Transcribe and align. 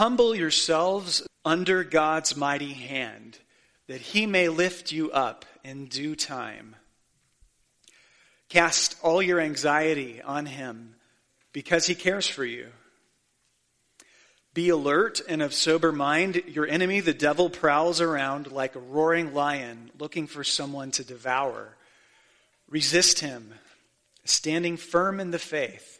Humble 0.00 0.34
yourselves 0.34 1.28
under 1.44 1.84
God's 1.84 2.34
mighty 2.34 2.72
hand, 2.72 3.38
that 3.86 4.00
he 4.00 4.24
may 4.24 4.48
lift 4.48 4.92
you 4.92 5.10
up 5.10 5.44
in 5.62 5.88
due 5.88 6.16
time. 6.16 6.74
Cast 8.48 8.96
all 9.02 9.20
your 9.22 9.40
anxiety 9.40 10.22
on 10.22 10.46
him 10.46 10.94
because 11.52 11.86
he 11.86 11.94
cares 11.94 12.26
for 12.26 12.46
you. 12.46 12.68
Be 14.54 14.70
alert 14.70 15.20
and 15.28 15.42
of 15.42 15.52
sober 15.52 15.92
mind. 15.92 16.44
Your 16.46 16.66
enemy, 16.66 17.00
the 17.00 17.12
devil, 17.12 17.50
prowls 17.50 18.00
around 18.00 18.50
like 18.50 18.76
a 18.76 18.80
roaring 18.80 19.34
lion 19.34 19.90
looking 19.98 20.26
for 20.26 20.42
someone 20.42 20.92
to 20.92 21.04
devour. 21.04 21.76
Resist 22.70 23.18
him, 23.18 23.52
standing 24.24 24.78
firm 24.78 25.20
in 25.20 25.30
the 25.30 25.38
faith, 25.38 25.99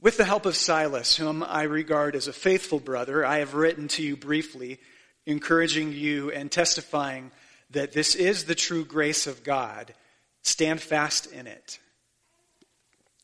With 0.00 0.16
the 0.16 0.24
help 0.24 0.46
of 0.46 0.56
Silas, 0.56 1.16
whom 1.16 1.42
I 1.42 1.62
regard 1.62 2.14
as 2.14 2.28
a 2.28 2.32
faithful 2.32 2.78
brother, 2.78 3.26
I 3.26 3.38
have 3.38 3.54
written 3.54 3.88
to 3.88 4.02
you 4.02 4.16
briefly, 4.16 4.78
encouraging 5.26 5.92
you 5.92 6.30
and 6.30 6.52
testifying 6.52 7.32
that 7.70 7.92
this 7.92 8.14
is 8.14 8.44
the 8.44 8.54
true 8.54 8.84
grace 8.84 9.26
of 9.26 9.42
God. 9.42 9.92
Stand 10.42 10.80
fast 10.80 11.26
in 11.26 11.48
it. 11.48 11.80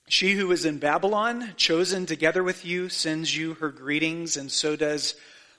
She 0.08 0.34
who 0.34 0.50
is 0.50 0.64
in 0.64 0.78
Babylon, 0.78 1.54
chosen 1.56 2.06
together 2.06 2.42
with 2.42 2.64
you, 2.64 2.88
sends 2.88 3.36
you 3.36 3.54
her 3.54 3.70
greetings, 3.70 4.36
and 4.36 4.50
so 4.50 4.74
does 4.74 5.14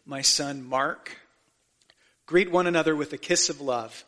my 0.06 0.22
son 0.22 0.64
Mark. 0.64 1.18
Greet 2.26 2.52
one 2.52 2.68
another 2.68 2.96
with 2.96 3.14
a 3.14 3.18
kiss 3.18 3.50
of 3.50 3.62
love. 3.62 4.04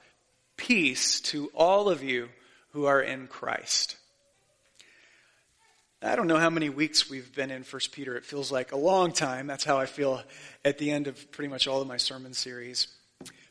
Peace 0.58 1.22
to 1.22 1.50
all 1.56 1.88
of 1.88 2.04
you 2.04 2.30
who 2.74 2.86
are 2.86 3.02
in 3.02 3.28
Christ. 3.28 3.96
I 6.02 6.16
don't 6.16 6.28
know 6.28 6.38
how 6.38 6.52
many 6.52 6.70
weeks 6.70 7.10
we've 7.10 7.34
been 7.34 7.50
in 7.50 7.64
1 7.64 7.82
Peter. 7.92 8.16
It 8.16 8.24
feels 8.24 8.52
like 8.52 8.72
a 8.72 8.78
long 8.78 9.12
time. 9.12 9.48
That's 9.48 9.64
how 9.64 9.80
I 9.80 9.88
feel 9.88 10.22
at 10.64 10.78
the 10.78 10.92
end 10.92 11.08
of 11.08 11.32
pretty 11.32 11.48
much 11.48 11.68
all 11.68 11.82
of 11.82 11.88
my 11.88 11.98
sermon 11.98 12.34
series. 12.34 12.88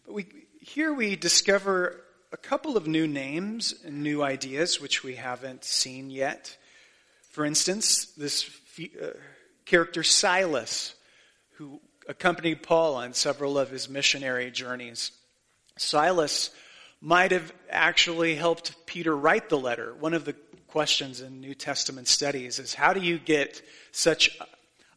But 0.05 0.13
we, 0.13 0.27
here 0.61 0.93
we 0.93 1.17
discover 1.17 2.05
a 2.31 2.37
couple 2.37 2.77
of 2.77 2.87
new 2.87 3.09
names 3.09 3.75
and 3.85 4.05
new 4.05 4.23
ideas 4.23 4.81
which 4.81 5.03
we 5.03 5.17
haven't 5.17 5.65
seen 5.65 6.09
yet. 6.09 6.57
For 7.31 7.45
instance, 7.45 8.13
this 8.17 8.49
uh, 8.81 9.09
character 9.65 10.05
Silas, 10.05 10.95
who 11.55 11.81
accompanied 12.09 12.63
Paul 12.63 12.95
on 12.95 13.13
several 13.13 13.59
of 13.59 13.71
his 13.71 13.89
missionary 13.89 14.53
journeys. 14.53 15.11
Silas 15.79 16.51
might 17.01 17.33
have 17.33 17.53
actually 17.71 18.37
helped 18.37 18.87
Peter 18.87 19.17
write 19.17 19.49
the 19.49 19.59
letter. 19.59 19.95
One 19.99 20.15
of 20.15 20.25
the 20.25 20.37
questions 20.77 21.23
in 21.23 21.41
New 21.41 21.55
Testament 21.55 22.07
studies 22.07 22.59
is 22.59 22.75
how 22.75 22.93
do 22.93 23.01
you 23.01 23.19
get 23.19 23.63
such 23.93 24.39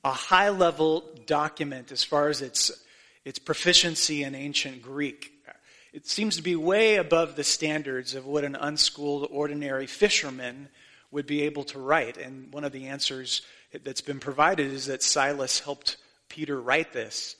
a 0.03 0.11
high 0.11 0.49
level 0.49 1.05
document 1.25 1.93
as 1.93 2.03
far 2.03 2.27
as 2.27 2.41
its, 2.41 2.69
its 3.23 3.39
proficiency 3.39 4.23
in 4.23 4.35
ancient 4.35 4.81
Greek? 4.81 5.31
It 5.93 6.05
seems 6.05 6.35
to 6.35 6.41
be 6.41 6.57
way 6.57 6.97
above 6.97 7.37
the 7.37 7.45
standards 7.45 8.13
of 8.13 8.25
what 8.25 8.43
an 8.43 8.57
unschooled, 8.57 9.29
ordinary 9.31 9.87
fisherman 9.87 10.67
would 11.11 11.25
be 11.25 11.43
able 11.43 11.63
to 11.63 11.79
write. 11.79 12.17
And 12.17 12.51
one 12.51 12.65
of 12.65 12.73
the 12.73 12.87
answers 12.87 13.41
that's 13.85 14.01
been 14.01 14.19
provided 14.19 14.73
is 14.73 14.87
that 14.87 15.01
Silas 15.01 15.61
helped 15.61 15.95
Peter 16.27 16.59
write 16.59 16.91
this 16.91 17.37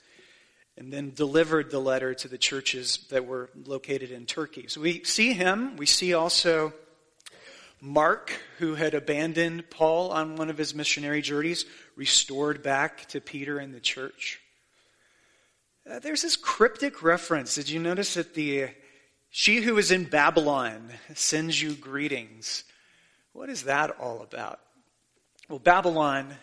and 0.78 0.90
then 0.90 1.12
delivered 1.14 1.70
the 1.70 1.78
letter 1.78 2.14
to 2.14 2.26
the 2.26 2.38
churches 2.38 3.06
that 3.10 3.26
were 3.26 3.50
located 3.66 4.10
in 4.10 4.24
Turkey. 4.24 4.64
So 4.68 4.80
we 4.80 5.04
see 5.04 5.34
him. 5.34 5.76
We 5.76 5.84
see 5.84 6.14
also 6.14 6.72
Mark, 7.80 8.38
who 8.58 8.74
had 8.74 8.94
abandoned 8.94 9.70
Paul 9.70 10.10
on 10.10 10.36
one 10.36 10.50
of 10.50 10.58
his 10.58 10.74
missionary 10.74 11.22
journeys, 11.22 11.64
restored 11.96 12.62
back 12.62 13.06
to 13.08 13.20
Peter 13.20 13.58
and 13.58 13.74
the 13.74 13.80
church. 13.80 14.40
Uh, 15.90 15.98
there's 15.98 16.22
this 16.22 16.36
cryptic 16.36 17.02
reference. 17.02 17.54
Did 17.54 17.70
you 17.70 17.80
notice 17.80 18.14
that 18.14 18.34
the 18.34 18.68
she 19.30 19.62
who 19.62 19.78
is 19.78 19.90
in 19.90 20.04
Babylon 20.04 20.90
sends 21.14 21.60
you 21.60 21.72
greetings? 21.72 22.64
What 23.32 23.48
is 23.48 23.62
that 23.64 23.98
all 23.98 24.22
about? 24.22 24.60
Well, 25.48 25.58
Babylon 25.58 26.34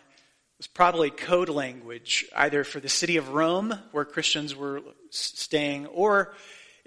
was 0.58 0.68
probably 0.68 1.12
code 1.12 1.50
language 1.50 2.26
either 2.36 2.64
for 2.64 2.80
the 2.80 2.90
city 2.90 3.18
of 3.18 3.30
Rome, 3.30 3.78
where 3.92 4.06
Christians 4.06 4.56
were 4.56 4.82
staying, 5.12 5.86
or 5.88 6.34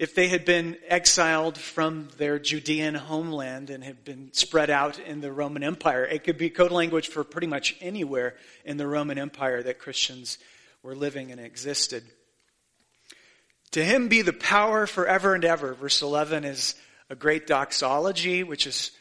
if 0.01 0.15
they 0.15 0.29
had 0.29 0.47
been 0.47 0.79
exiled 0.89 1.59
from 1.59 2.09
their 2.17 2.39
Judean 2.39 2.95
homeland 2.95 3.69
and 3.69 3.85
had 3.85 4.03
been 4.03 4.33
spread 4.33 4.71
out 4.71 4.99
in 4.99 5.21
the 5.21 5.31
Roman 5.31 5.63
Empire. 5.63 6.07
It 6.07 6.25
could 6.25 6.39
be 6.39 6.49
code 6.49 6.73
language 6.73 7.09
for 7.09 7.23
pretty 7.23 7.47
much 7.47 7.77
anywhere 7.83 8.35
in 8.65 8.79
the 8.79 8.87
Roman 8.87 9.19
Empire 9.19 9.63
that 9.63 9.79
Christians 9.79 10.39
were 10.83 10.95
living 10.95 11.31
and 11.31 11.39
existed. 11.39 12.03
To 13.73 13.85
him 13.85 14.09
be 14.09 14.23
the 14.23 14.33
power 14.33 14.87
forever 14.87 15.35
and 15.35 15.45
ever. 15.45 15.75
Verse 15.75 16.01
11 16.01 16.47
is 16.47 16.77
a 17.11 17.15
great 17.15 17.47
doxology, 17.47 18.43
which 18.43 18.67
is 18.67 18.93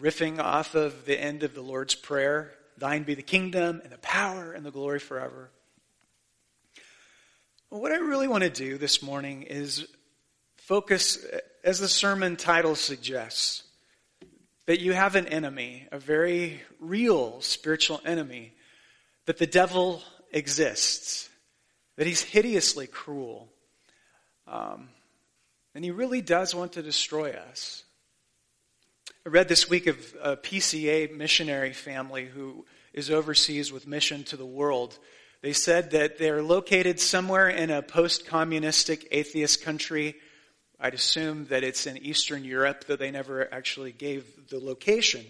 riffing 0.00 0.38
off 0.38 0.74
of 0.74 1.04
the 1.04 1.20
end 1.20 1.42
of 1.42 1.54
the 1.54 1.60
Lord's 1.60 1.94
Prayer 1.94 2.54
Thine 2.78 3.02
be 3.02 3.14
the 3.14 3.20
kingdom 3.20 3.82
and 3.84 3.92
the 3.92 3.98
power 3.98 4.52
and 4.52 4.64
the 4.64 4.70
glory 4.70 5.00
forever. 5.00 5.50
What 7.68 7.92
I 7.92 7.96
really 7.96 8.26
want 8.26 8.42
to 8.42 8.48
do 8.48 8.78
this 8.78 9.02
morning 9.02 9.42
is 9.42 9.86
focus, 10.70 11.26
as 11.64 11.80
the 11.80 11.88
sermon 11.88 12.36
title 12.36 12.76
suggests, 12.76 13.64
that 14.66 14.78
you 14.78 14.92
have 14.92 15.16
an 15.16 15.26
enemy, 15.26 15.88
a 15.90 15.98
very 15.98 16.60
real 16.78 17.40
spiritual 17.40 18.00
enemy, 18.04 18.52
that 19.26 19.36
the 19.36 19.48
devil 19.48 20.00
exists, 20.30 21.28
that 21.96 22.06
he's 22.06 22.22
hideously 22.22 22.86
cruel, 22.86 23.48
um, 24.46 24.88
and 25.74 25.84
he 25.84 25.90
really 25.90 26.20
does 26.20 26.54
want 26.54 26.74
to 26.74 26.82
destroy 26.82 27.32
us. 27.32 27.82
I 29.26 29.30
read 29.30 29.48
this 29.48 29.68
week 29.68 29.88
of 29.88 29.96
a 30.22 30.36
PCA 30.36 31.12
missionary 31.12 31.72
family 31.72 32.26
who 32.26 32.64
is 32.92 33.10
overseas 33.10 33.72
with 33.72 33.88
mission 33.88 34.22
to 34.22 34.36
the 34.36 34.46
world. 34.46 35.00
They 35.42 35.52
said 35.52 35.90
that 35.90 36.18
they're 36.18 36.44
located 36.44 37.00
somewhere 37.00 37.48
in 37.48 37.70
a 37.70 37.82
post 37.82 38.24
communistic 38.24 39.08
atheist 39.10 39.64
country. 39.64 40.14
I'd 40.80 40.94
assume 40.94 41.46
that 41.46 41.62
it's 41.62 41.86
in 41.86 41.98
Eastern 41.98 42.44
Europe, 42.44 42.84
though 42.86 42.96
they 42.96 43.10
never 43.10 43.52
actually 43.52 43.92
gave 43.92 44.48
the 44.48 44.58
location. 44.58 45.24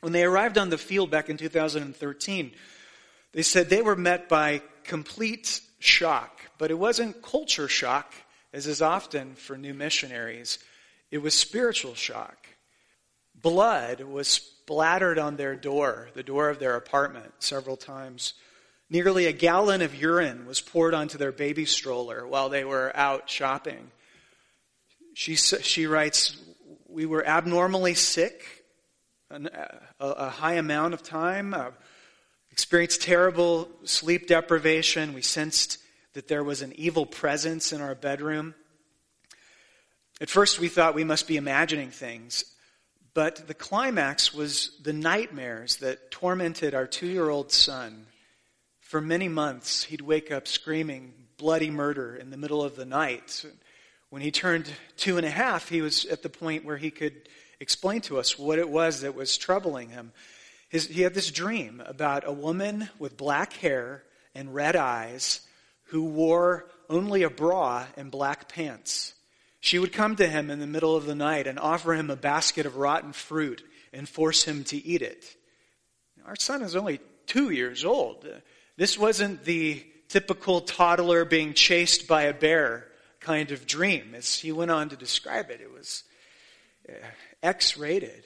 When 0.00 0.12
they 0.12 0.24
arrived 0.24 0.58
on 0.58 0.70
the 0.70 0.78
field 0.78 1.10
back 1.10 1.28
in 1.28 1.36
2013, 1.36 2.52
they 3.32 3.42
said 3.42 3.68
they 3.68 3.82
were 3.82 3.96
met 3.96 4.28
by 4.28 4.62
complete 4.84 5.60
shock, 5.78 6.40
but 6.58 6.70
it 6.70 6.78
wasn't 6.78 7.22
culture 7.22 7.68
shock, 7.68 8.14
as 8.52 8.66
is 8.66 8.80
often 8.80 9.34
for 9.34 9.56
new 9.56 9.74
missionaries. 9.74 10.58
It 11.10 11.18
was 11.18 11.34
spiritual 11.34 11.94
shock 11.94 12.46
blood 13.42 14.00
was 14.00 14.28
splattered 14.28 15.18
on 15.18 15.36
their 15.36 15.56
door, 15.56 16.08
the 16.14 16.22
door 16.22 16.48
of 16.48 16.58
their 16.58 16.76
apartment, 16.76 17.32
several 17.38 17.76
times. 17.76 18.34
Nearly 18.88 19.26
a 19.26 19.32
gallon 19.32 19.82
of 19.82 19.94
urine 19.94 20.46
was 20.46 20.60
poured 20.60 20.94
onto 20.94 21.18
their 21.18 21.32
baby 21.32 21.64
stroller 21.64 22.26
while 22.26 22.48
they 22.48 22.64
were 22.64 22.92
out 22.96 23.28
shopping. 23.28 23.90
She, 25.18 25.34
she 25.36 25.86
writes, 25.86 26.36
We 26.88 27.06
were 27.06 27.26
abnormally 27.26 27.94
sick 27.94 28.66
a, 29.30 29.48
a 29.98 30.28
high 30.28 30.56
amount 30.56 30.92
of 30.92 31.02
time, 31.02 31.54
uh, 31.54 31.70
experienced 32.50 33.00
terrible 33.00 33.70
sleep 33.84 34.26
deprivation. 34.26 35.14
We 35.14 35.22
sensed 35.22 35.78
that 36.12 36.28
there 36.28 36.44
was 36.44 36.60
an 36.60 36.74
evil 36.76 37.06
presence 37.06 37.72
in 37.72 37.80
our 37.80 37.94
bedroom. 37.94 38.54
At 40.20 40.28
first, 40.28 40.60
we 40.60 40.68
thought 40.68 40.94
we 40.94 41.02
must 41.02 41.26
be 41.26 41.38
imagining 41.38 41.92
things. 41.92 42.44
But 43.14 43.48
the 43.48 43.54
climax 43.54 44.34
was 44.34 44.72
the 44.82 44.92
nightmares 44.92 45.78
that 45.78 46.10
tormented 46.10 46.74
our 46.74 46.86
two 46.86 47.06
year 47.06 47.30
old 47.30 47.50
son. 47.52 48.04
For 48.80 49.00
many 49.00 49.28
months, 49.28 49.84
he'd 49.84 50.02
wake 50.02 50.30
up 50.30 50.46
screaming 50.46 51.14
bloody 51.38 51.70
murder 51.70 52.14
in 52.14 52.28
the 52.28 52.36
middle 52.36 52.62
of 52.62 52.76
the 52.76 52.84
night. 52.84 53.46
When 54.16 54.22
he 54.22 54.30
turned 54.30 54.72
two 54.96 55.18
and 55.18 55.26
a 55.26 55.30
half, 55.30 55.68
he 55.68 55.82
was 55.82 56.06
at 56.06 56.22
the 56.22 56.30
point 56.30 56.64
where 56.64 56.78
he 56.78 56.90
could 56.90 57.28
explain 57.60 58.00
to 58.00 58.18
us 58.18 58.38
what 58.38 58.58
it 58.58 58.70
was 58.70 59.02
that 59.02 59.14
was 59.14 59.36
troubling 59.36 59.90
him. 59.90 60.10
His, 60.70 60.86
he 60.86 61.02
had 61.02 61.12
this 61.12 61.30
dream 61.30 61.82
about 61.84 62.26
a 62.26 62.32
woman 62.32 62.88
with 62.98 63.18
black 63.18 63.52
hair 63.52 64.04
and 64.34 64.54
red 64.54 64.74
eyes 64.74 65.42
who 65.88 66.02
wore 66.04 66.70
only 66.88 67.24
a 67.24 67.28
bra 67.28 67.84
and 67.98 68.10
black 68.10 68.48
pants. 68.48 69.12
She 69.60 69.78
would 69.78 69.92
come 69.92 70.16
to 70.16 70.26
him 70.26 70.50
in 70.50 70.60
the 70.60 70.66
middle 70.66 70.96
of 70.96 71.04
the 71.04 71.14
night 71.14 71.46
and 71.46 71.58
offer 71.58 71.92
him 71.92 72.08
a 72.08 72.16
basket 72.16 72.64
of 72.64 72.78
rotten 72.78 73.12
fruit 73.12 73.62
and 73.92 74.08
force 74.08 74.44
him 74.44 74.64
to 74.64 74.78
eat 74.78 75.02
it. 75.02 75.26
Our 76.24 76.36
son 76.36 76.62
is 76.62 76.74
only 76.74 77.00
two 77.26 77.50
years 77.50 77.84
old. 77.84 78.26
This 78.78 78.96
wasn't 78.96 79.44
the 79.44 79.84
typical 80.08 80.62
toddler 80.62 81.26
being 81.26 81.52
chased 81.52 82.08
by 82.08 82.22
a 82.22 82.32
bear 82.32 82.86
kind 83.26 83.50
of 83.50 83.66
dream. 83.66 84.14
As 84.14 84.38
he 84.38 84.52
went 84.52 84.70
on 84.70 84.88
to 84.88 84.96
describe 84.96 85.50
it, 85.50 85.60
it 85.60 85.72
was 85.72 86.04
uh, 86.88 86.92
X 87.42 87.76
rated. 87.76 88.24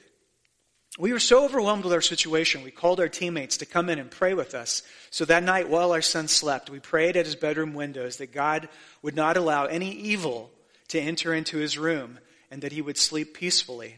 We 0.99 1.11
were 1.11 1.19
so 1.19 1.45
overwhelmed 1.45 1.85
with 1.85 1.93
our 1.93 2.01
situation, 2.01 2.63
we 2.63 2.69
called 2.69 2.99
our 2.99 3.09
teammates 3.09 3.57
to 3.57 3.65
come 3.65 3.89
in 3.89 3.97
and 3.97 4.11
pray 4.11 4.35
with 4.35 4.53
us. 4.53 4.83
So 5.09 5.25
that 5.25 5.41
night, 5.41 5.69
while 5.69 5.91
our 5.91 6.03
son 6.03 6.27
slept, 6.27 6.69
we 6.69 6.79
prayed 6.79 7.17
at 7.17 7.25
his 7.25 7.35
bedroom 7.35 7.73
windows 7.73 8.17
that 8.17 8.31
God 8.31 8.69
would 9.01 9.15
not 9.15 9.37
allow 9.37 9.65
any 9.65 9.89
evil 9.91 10.51
to 10.89 10.99
enter 10.99 11.33
into 11.33 11.57
his 11.57 11.79
room 11.79 12.19
and 12.51 12.61
that 12.61 12.73
he 12.73 12.81
would 12.81 12.97
sleep 12.97 13.33
peacefully. 13.33 13.97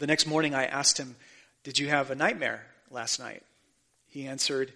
The 0.00 0.06
next 0.06 0.26
morning, 0.26 0.54
I 0.54 0.66
asked 0.66 0.98
him, 0.98 1.16
Did 1.62 1.78
you 1.78 1.88
have 1.88 2.10
a 2.10 2.14
nightmare 2.14 2.66
last 2.90 3.20
night? 3.20 3.42
He 4.08 4.26
answered, 4.26 4.72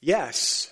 Yes. 0.00 0.68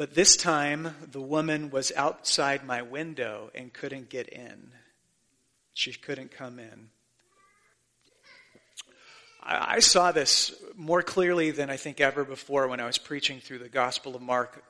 But 0.00 0.14
this 0.14 0.34
time, 0.34 0.94
the 1.10 1.20
woman 1.20 1.68
was 1.68 1.92
outside 1.94 2.64
my 2.64 2.80
window 2.80 3.50
and 3.54 3.70
couldn't 3.70 4.08
get 4.08 4.30
in. 4.30 4.70
She 5.74 5.92
couldn't 5.92 6.30
come 6.30 6.58
in. 6.58 6.88
I 9.42 9.80
saw 9.80 10.10
this 10.10 10.54
more 10.74 11.02
clearly 11.02 11.50
than 11.50 11.68
I 11.68 11.76
think 11.76 12.00
ever 12.00 12.24
before 12.24 12.66
when 12.66 12.80
I 12.80 12.86
was 12.86 12.96
preaching 12.96 13.40
through 13.40 13.58
the 13.58 13.68
Gospel 13.68 14.16
of 14.16 14.22
Mark 14.22 14.64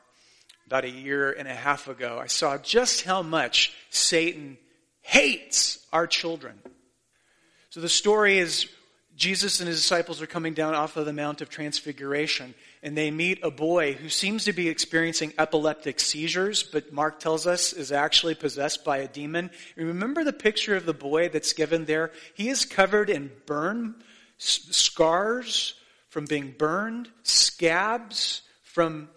about 0.66 0.84
a 0.84 0.90
year 0.90 1.30
and 1.30 1.46
a 1.46 1.54
half 1.54 1.86
ago. 1.86 2.18
I 2.20 2.26
saw 2.26 2.58
just 2.58 3.04
how 3.04 3.22
much 3.22 3.72
Satan 3.90 4.58
hates 5.00 5.86
our 5.92 6.08
children. 6.08 6.58
So 7.68 7.80
the 7.80 7.88
story 7.88 8.38
is 8.38 8.68
Jesus 9.20 9.60
and 9.60 9.68
his 9.68 9.76
disciples 9.76 10.22
are 10.22 10.26
coming 10.26 10.54
down 10.54 10.74
off 10.74 10.96
of 10.96 11.04
the 11.04 11.12
Mount 11.12 11.42
of 11.42 11.50
Transfiguration, 11.50 12.54
and 12.82 12.96
they 12.96 13.10
meet 13.10 13.38
a 13.42 13.50
boy 13.50 13.92
who 13.92 14.08
seems 14.08 14.46
to 14.46 14.54
be 14.54 14.70
experiencing 14.70 15.34
epileptic 15.38 16.00
seizures, 16.00 16.62
but 16.62 16.90
Mark 16.90 17.20
tells 17.20 17.46
us 17.46 17.74
is 17.74 17.92
actually 17.92 18.34
possessed 18.34 18.82
by 18.82 18.96
a 18.96 19.06
demon. 19.06 19.50
Remember 19.76 20.24
the 20.24 20.32
picture 20.32 20.74
of 20.74 20.86
the 20.86 20.94
boy 20.94 21.28
that's 21.28 21.52
given 21.52 21.84
there? 21.84 22.12
He 22.32 22.48
is 22.48 22.64
covered 22.64 23.10
in 23.10 23.30
burn 23.44 23.96
scars 24.38 25.74
from 26.08 26.24
being 26.24 26.54
burned, 26.56 27.10
scabs 27.22 28.40
from, 28.62 29.10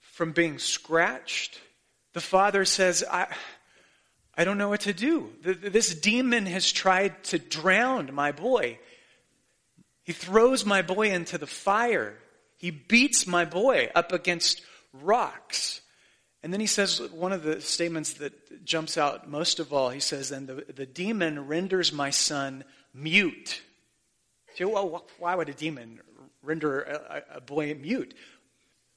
from 0.00 0.32
being 0.32 0.58
scratched. 0.58 1.58
The 2.12 2.20
father 2.20 2.66
says, 2.66 3.02
I, 3.10 3.26
I 4.36 4.44
don't 4.44 4.58
know 4.58 4.68
what 4.68 4.80
to 4.82 4.92
do. 4.92 5.30
This 5.42 5.94
demon 5.94 6.44
has 6.44 6.70
tried 6.70 7.24
to 7.24 7.38
drown 7.38 8.10
my 8.12 8.32
boy. 8.32 8.78
He 10.10 10.14
throws 10.14 10.66
my 10.66 10.82
boy 10.82 11.12
into 11.12 11.38
the 11.38 11.46
fire. 11.46 12.16
He 12.56 12.72
beats 12.72 13.28
my 13.28 13.44
boy 13.44 13.90
up 13.94 14.10
against 14.10 14.60
rocks. 14.92 15.82
And 16.42 16.52
then 16.52 16.58
he 16.58 16.66
says 16.66 17.00
one 17.12 17.32
of 17.32 17.44
the 17.44 17.60
statements 17.60 18.14
that 18.14 18.64
jumps 18.64 18.98
out 18.98 19.30
most 19.30 19.60
of 19.60 19.72
all. 19.72 19.90
He 19.90 20.00
says, 20.00 20.30
Then 20.30 20.46
the, 20.46 20.64
the 20.74 20.84
demon 20.84 21.46
renders 21.46 21.92
my 21.92 22.10
son 22.10 22.64
mute. 22.92 23.62
So, 24.56 24.70
well, 24.70 25.06
why 25.20 25.36
would 25.36 25.48
a 25.48 25.54
demon 25.54 26.00
render 26.42 26.80
a, 26.80 27.36
a 27.36 27.40
boy 27.40 27.72
mute? 27.80 28.12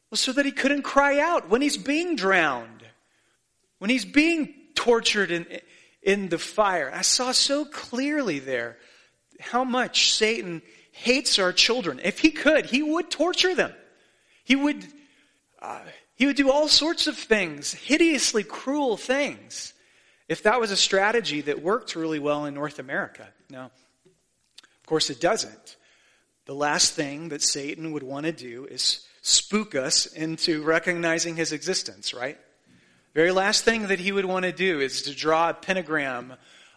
Well, 0.09 0.17
so 0.17 0.31
that 0.31 0.47
he 0.47 0.51
couldn't 0.51 0.81
cry 0.81 1.19
out 1.19 1.47
when 1.47 1.61
he's 1.61 1.77
being 1.77 2.15
drowned, 2.15 2.83
when 3.77 3.91
he's 3.91 4.03
being 4.03 4.51
tortured 4.73 5.29
in, 5.29 5.45
in 6.01 6.29
the 6.29 6.39
fire. 6.39 6.91
I 6.91 7.03
saw 7.03 7.33
so 7.33 7.65
clearly 7.65 8.39
there 8.39 8.79
how 9.39 9.63
much 9.63 10.11
Satan 10.11 10.63
hates 10.93 11.39
our 11.39 11.51
children. 11.51 11.99
If 12.03 12.19
he 12.19 12.31
could, 12.31 12.67
he 12.67 12.81
would 12.81 13.09
torture 13.09 13.55
them. 13.55 13.73
He 14.43 14.55
would, 14.55 14.85
uh, 15.59 15.79
he 16.15 16.27
would 16.27 16.35
do 16.35 16.51
all 16.51 16.67
sorts 16.67 17.07
of 17.07 17.17
things, 17.17 17.73
hideously 17.73 18.43
cruel 18.43 18.95
things, 18.95 19.73
if 20.29 20.43
that 20.43 20.61
was 20.61 20.71
a 20.71 20.77
strategy 20.77 21.41
that 21.41 21.61
worked 21.61 21.95
really 21.95 22.19
well 22.19 22.45
in 22.45 22.53
North 22.53 22.79
America. 22.79 23.27
Now, 23.49 23.71
of 24.05 24.85
course, 24.85 25.09
it 25.09 25.19
doesn't. 25.19 25.77
The 26.45 26.55
last 26.55 26.93
thing 26.93 27.29
that 27.29 27.41
Satan 27.41 27.91
would 27.91 28.03
want 28.03 28.27
to 28.27 28.31
do 28.31 28.65
is 28.65 29.05
spook 29.21 29.73
us 29.73 30.05
into 30.05 30.61
recognizing 30.61 31.35
his 31.35 31.51
existence, 31.53 32.13
right? 32.13 32.37
Very 33.15 33.31
last 33.31 33.63
thing 33.65 33.87
that 33.87 33.99
he 33.99 34.11
would 34.11 34.25
want 34.25 34.43
to 34.43 34.51
do 34.51 34.79
is 34.79 35.03
to 35.03 35.15
draw 35.15 35.49
a 35.49 35.53
pentagram 35.53 36.33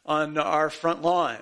on 0.07 0.39
our 0.39 0.71
front 0.71 1.03
lawn 1.03 1.41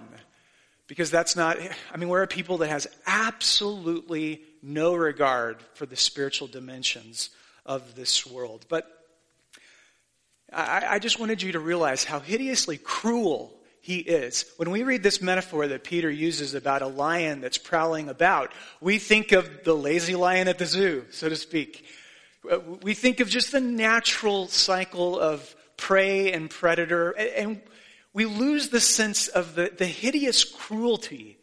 because 0.87 1.11
that's 1.11 1.35
not, 1.37 1.59
I 1.93 1.97
mean, 1.97 2.09
we're 2.09 2.23
a 2.23 2.29
people 2.29 2.59
that 2.59 2.69
has 2.69 2.87
absolutely 3.07 4.43
no 4.63 4.95
regard 4.95 5.63
for 5.75 5.87
the 5.87 5.97
spiritual 5.97 6.49
dimensions 6.49 7.31
of 7.65 7.95
this 7.95 8.27
world. 8.27 8.67
But 8.69 8.87
I, 10.53 10.85
I 10.91 10.99
just 10.99 11.19
wanted 11.19 11.43
you 11.43 11.53
to 11.53 11.61
realize 11.61 12.05
how 12.05 12.21
hideously 12.21 12.79
cruel 12.79 13.59
he 13.81 13.99
is. 13.99 14.47
When 14.57 14.71
we 14.71 14.83
read 14.83 15.03
this 15.03 15.21
metaphor 15.21 15.67
that 15.69 15.85
Peter 15.85 16.11
uses 16.11 16.55
about 16.55 16.81
a 16.81 16.87
lion 16.87 17.41
that's 17.41 17.59
prowling 17.59 18.09
about, 18.09 18.53
we 18.81 18.99
think 18.99 19.33
of 19.33 19.65
the 19.65 19.75
lazy 19.75 20.15
lion 20.15 20.49
at 20.49 20.59
the 20.59 20.67
zoo, 20.67 21.05
so 21.11 21.29
to 21.29 21.37
speak. 21.37 21.85
We 22.83 22.95
think 22.95 23.21
of 23.21 23.29
just 23.29 23.53
the 23.53 23.61
natural 23.61 24.49
cycle 24.49 25.19
of 25.19 25.55
prey 25.77 26.33
and 26.33 26.49
predator. 26.49 27.11
And 27.11 27.61
we 28.15 28.25
lose 28.25 28.69
the 28.69 28.81
sense 28.81 29.29
of 29.29 29.57
the, 29.57 29.73
the 29.77 29.87
hideous 29.87 30.45
cruelty 30.45 31.37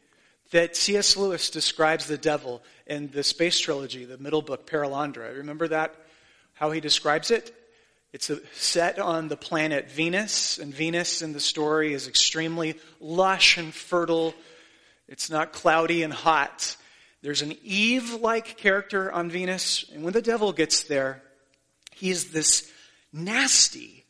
that 0.51 0.75
C.S. 0.75 1.15
Lewis 1.17 1.49
describes 1.49 2.07
the 2.07 2.17
devil 2.17 2.63
in 2.87 3.11
the 3.11 3.23
space 3.23 3.59
trilogy, 3.59 4.05
the 4.05 4.17
middle 4.17 4.41
book, 4.41 4.65
Perelandra. 4.65 5.37
Remember 5.37 5.67
that? 5.67 5.93
How 6.53 6.71
he 6.71 6.79
describes 6.79 7.29
it? 7.29 7.53
It's 8.13 8.29
a, 8.29 8.39
set 8.53 8.99
on 8.99 9.27
the 9.27 9.37
planet 9.37 9.89
Venus, 9.91 10.57
and 10.57 10.73
Venus 10.73 11.21
in 11.21 11.33
the 11.33 11.39
story 11.39 11.93
is 11.93 12.07
extremely 12.07 12.75
lush 12.99 13.57
and 13.57 13.73
fertile. 13.73 14.33
It's 15.07 15.29
not 15.29 15.53
cloudy 15.53 16.03
and 16.03 16.13
hot. 16.13 16.75
There's 17.21 17.41
an 17.41 17.55
Eve 17.63 18.13
like 18.15 18.57
character 18.57 19.11
on 19.11 19.29
Venus, 19.29 19.85
and 19.93 20.03
when 20.03 20.13
the 20.13 20.21
devil 20.21 20.51
gets 20.51 20.83
there, 20.83 21.21
he's 21.93 22.31
this 22.31 22.69
nasty, 23.13 24.00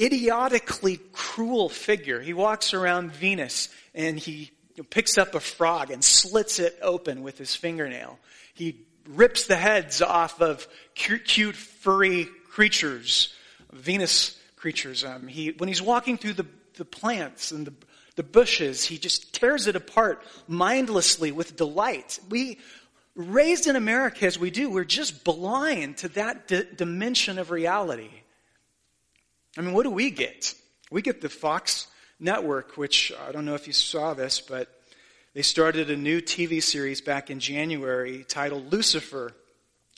idiotically 0.00 0.98
cruel 1.12 1.68
figure. 1.68 2.20
He 2.20 2.32
walks 2.32 2.74
around 2.74 3.12
Venus 3.12 3.68
and 3.94 4.18
he 4.18 4.50
picks 4.88 5.18
up 5.18 5.34
a 5.34 5.40
frog 5.40 5.90
and 5.90 6.02
slits 6.02 6.58
it 6.58 6.78
open 6.82 7.22
with 7.22 7.38
his 7.38 7.54
fingernail. 7.54 8.18
He 8.54 8.80
rips 9.06 9.46
the 9.46 9.56
heads 9.56 10.00
off 10.00 10.40
of 10.40 10.66
cute, 10.94 11.24
cute 11.24 11.56
furry 11.56 12.28
creatures, 12.48 13.34
Venus 13.72 14.38
creatures. 14.56 15.04
Um, 15.04 15.26
he, 15.26 15.50
when 15.50 15.68
he's 15.68 15.82
walking 15.82 16.16
through 16.16 16.34
the, 16.34 16.46
the 16.74 16.84
plants 16.84 17.50
and 17.50 17.66
the, 17.66 17.74
the 18.16 18.22
bushes, 18.22 18.84
he 18.84 18.98
just 18.98 19.34
tears 19.34 19.66
it 19.66 19.76
apart 19.76 20.22
mindlessly 20.48 21.32
with 21.32 21.56
delight. 21.56 22.18
We, 22.28 22.58
raised 23.14 23.66
in 23.66 23.76
America 23.76 24.24
as 24.26 24.38
we 24.38 24.50
do, 24.50 24.70
we're 24.70 24.84
just 24.84 25.24
blind 25.24 25.98
to 25.98 26.08
that 26.10 26.48
d- 26.48 26.64
dimension 26.74 27.38
of 27.38 27.50
reality. 27.50 28.10
I 29.58 29.62
mean, 29.62 29.74
what 29.74 29.82
do 29.82 29.90
we 29.90 30.10
get? 30.10 30.54
We 30.90 31.02
get 31.02 31.20
the 31.20 31.28
Fox 31.28 31.88
network, 32.20 32.76
which 32.76 33.12
I 33.26 33.32
don't 33.32 33.44
know 33.44 33.54
if 33.54 33.66
you 33.66 33.72
saw 33.72 34.14
this, 34.14 34.40
but 34.40 34.68
they 35.34 35.42
started 35.42 35.90
a 35.90 35.96
new 35.96 36.20
TV 36.20 36.62
series 36.62 37.00
back 37.00 37.30
in 37.30 37.40
January 37.40 38.24
titled 38.28 38.72
Lucifer, 38.72 39.32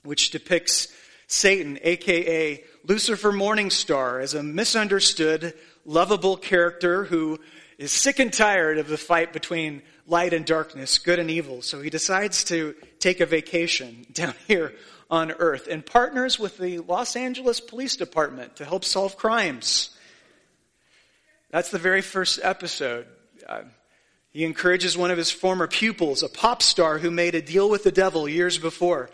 which 0.05 0.31
depicts 0.31 0.89
Satan, 1.27 1.79
aka 1.83 2.65
Lucifer 2.85 3.33
Morningstar, 3.33 4.23
as 4.23 4.35
a 4.35 4.43
misunderstood, 4.43 5.55
lovable 5.85 6.37
character 6.37 7.05
who 7.05 7.39
is 7.79 7.93
sick 7.93 8.19
and 8.19 8.33
tired 8.33 8.79
of 8.79 8.89
the 8.89 8.97
fight 8.97 9.33
between 9.33 9.83
light 10.07 10.33
and 10.33 10.47
darkness, 10.47 10.99
good 10.99 11.19
and 11.19 11.31
evil. 11.31 11.63
So 11.63 11.81
he 11.81 11.91
decides 11.91 12.45
to 12.45 12.75
take 12.99 13.21
a 13.21 13.27
vacation 13.27 14.07
down 14.13 14.35
here 14.47 14.73
on 15.13 15.31
earth 15.31 15.69
and 15.71 15.85
partners 15.85 16.39
with 16.39 16.57
the 16.57 16.79
Los 16.79 17.17
Angeles 17.17 17.61
Police 17.61 17.97
Department 17.97 18.57
to 18.57 18.65
help 18.65 18.83
solve 18.83 19.19
crimes. 19.19 19.91
That's 21.51 21.71
the 21.71 21.79
very 21.79 22.01
first 22.01 22.41
episode. 22.43 23.07
Uh, 23.47 23.65
he 24.33 24.45
encourages 24.45 24.97
one 24.97 25.11
of 25.11 25.19
his 25.19 25.31
former 25.31 25.67
pupils, 25.67 26.23
a 26.23 26.31
pop 26.31 26.63
star 26.63 26.97
who 26.97 27.11
made 27.11 27.35
a 27.35 27.43
deal 27.43 27.69
with 27.69 27.85
the 27.85 27.93
devil 27.93 28.27
years 28.27 28.57
before. 28.57 29.11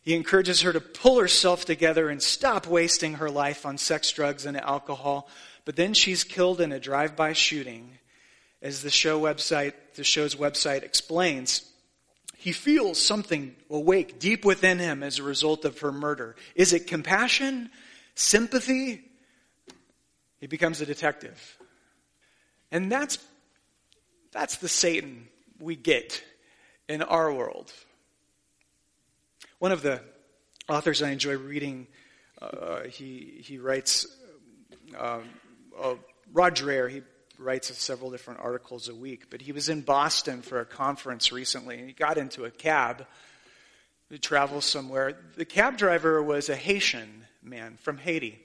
He 0.00 0.14
encourages 0.14 0.62
her 0.62 0.72
to 0.72 0.80
pull 0.80 1.20
herself 1.20 1.66
together 1.66 2.08
and 2.08 2.22
stop 2.22 2.66
wasting 2.66 3.14
her 3.14 3.28
life 3.28 3.66
on 3.66 3.76
sex, 3.76 4.10
drugs, 4.10 4.46
and 4.46 4.56
alcohol. 4.56 5.28
But 5.66 5.76
then 5.76 5.92
she's 5.92 6.24
killed 6.24 6.62
in 6.62 6.72
a 6.72 6.80
drive-by 6.80 7.34
shooting. 7.34 7.98
As 8.62 8.82
the 8.82 8.90
show 8.90 9.20
website, 9.20 9.74
the 9.94 10.04
show's 10.04 10.36
website 10.36 10.84
explains, 10.84 11.70
he 12.44 12.52
feels 12.52 12.98
something 12.98 13.56
awake 13.70 14.18
deep 14.18 14.44
within 14.44 14.78
him 14.78 15.02
as 15.02 15.18
a 15.18 15.22
result 15.22 15.64
of 15.64 15.78
her 15.80 15.90
murder. 15.90 16.36
Is 16.54 16.72
it 16.72 16.86
compassion? 16.86 17.70
sympathy, 18.14 19.02
he 20.38 20.46
becomes 20.46 20.80
a 20.80 20.86
detective. 20.86 21.58
And 22.70 22.90
that's, 22.90 23.18
that's 24.32 24.56
the 24.56 24.68
Satan 24.68 25.28
we 25.60 25.76
get 25.76 26.22
in 26.88 27.02
our 27.02 27.32
world. 27.32 27.72
One 29.58 29.72
of 29.72 29.82
the 29.82 30.00
authors 30.68 31.02
I 31.02 31.10
enjoy 31.10 31.36
reading, 31.36 31.86
uh, 32.40 32.82
he, 32.84 33.40
he 33.42 33.58
writes, 33.58 34.06
uh, 34.98 35.20
uh, 35.80 35.94
Rod 36.32 36.56
Dreher, 36.56 36.90
he 36.90 37.02
writes 37.38 37.76
several 37.78 38.10
different 38.10 38.40
articles 38.40 38.88
a 38.88 38.94
week, 38.94 39.30
but 39.30 39.40
he 39.40 39.52
was 39.52 39.68
in 39.68 39.80
Boston 39.80 40.42
for 40.42 40.60
a 40.60 40.64
conference 40.64 41.32
recently 41.32 41.78
and 41.78 41.86
he 41.86 41.92
got 41.92 42.18
into 42.18 42.44
a 42.44 42.50
cab 42.50 43.06
to 44.10 44.18
travel 44.18 44.60
somewhere. 44.60 45.16
The 45.36 45.44
cab 45.44 45.76
driver 45.76 46.22
was 46.22 46.48
a 46.48 46.56
Haitian 46.56 47.24
man 47.42 47.78
from 47.82 47.98
Haiti. 47.98 48.38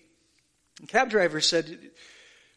The 0.82 0.88
cab 0.88 1.10
driver 1.10 1.42
said, 1.42 1.78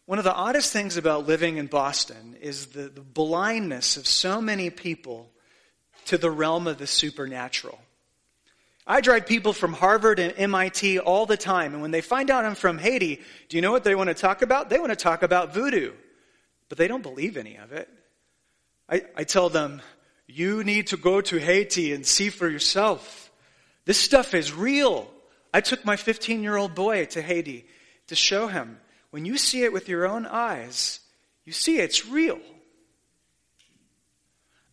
one 0.07 0.19
of 0.19 0.25
the 0.25 0.35
oddest 0.35 0.73
things 0.73 0.97
about 0.97 1.27
living 1.27 1.57
in 1.57 1.67
Boston 1.67 2.37
is 2.41 2.67
the, 2.67 2.83
the 2.83 3.01
blindness 3.01 3.97
of 3.97 4.07
so 4.07 4.41
many 4.41 4.71
people 4.71 5.31
to 6.07 6.19
the 6.19 6.31
realm 6.31 6.67
of 6.67 6.79
the 6.79 6.87
supernatural. 6.87 7.79
I 8.87 9.01
drive 9.01 9.27
people 9.27 9.53
from 9.53 9.73
Harvard 9.73 10.19
and 10.19 10.35
MIT 10.37 10.99
all 10.99 11.25
the 11.25 11.37
time, 11.37 11.73
and 11.73 11.83
when 11.83 11.93
they 11.93 12.01
find 12.01 12.31
out 12.31 12.45
I'm 12.45 12.57
from 12.57 12.79
Haiti, 12.79 13.21
do 13.49 13.57
you 13.57 13.61
know 13.61 13.71
what 13.71 13.85
they 13.85 13.95
want 13.95 14.09
to 14.09 14.15
talk 14.15 14.43
about? 14.43 14.71
They 14.71 14.81
want 14.81 14.91
to 14.91 14.97
talk 14.97 15.23
about 15.23 15.55
voodoo, 15.55 15.93
but 16.73 16.79
they 16.79 16.89
don't 16.89 17.03
believe 17.03 17.37
any 17.37 17.57
of 17.57 17.73
it. 17.73 17.87
I, 18.89 19.03
I 19.15 19.25
tell 19.25 19.51
them, 19.51 19.83
you 20.27 20.65
need 20.65 20.87
to 20.87 20.97
go 20.97 21.21
to 21.21 21.37
Haiti 21.37 21.93
and 21.93 22.07
see 22.07 22.31
for 22.31 22.49
yourself. 22.49 23.31
This 23.85 23.99
stuff 23.99 24.33
is 24.33 24.55
real. 24.55 25.07
I 25.53 25.61
took 25.61 25.85
my 25.85 25.97
15 25.97 26.43
year 26.43 26.57
old 26.57 26.75
boy 26.75 27.05
to 27.05 27.21
Haiti 27.21 27.67
to 28.07 28.15
show 28.15 28.47
him. 28.47 28.81
When 29.11 29.27
you 29.27 29.37
see 29.37 29.65
it 29.65 29.73
with 29.75 29.87
your 29.87 30.07
own 30.09 30.25
eyes, 30.25 31.01
you 31.45 31.53
see 31.53 31.77
it's 31.77 32.07
real. 32.07 32.41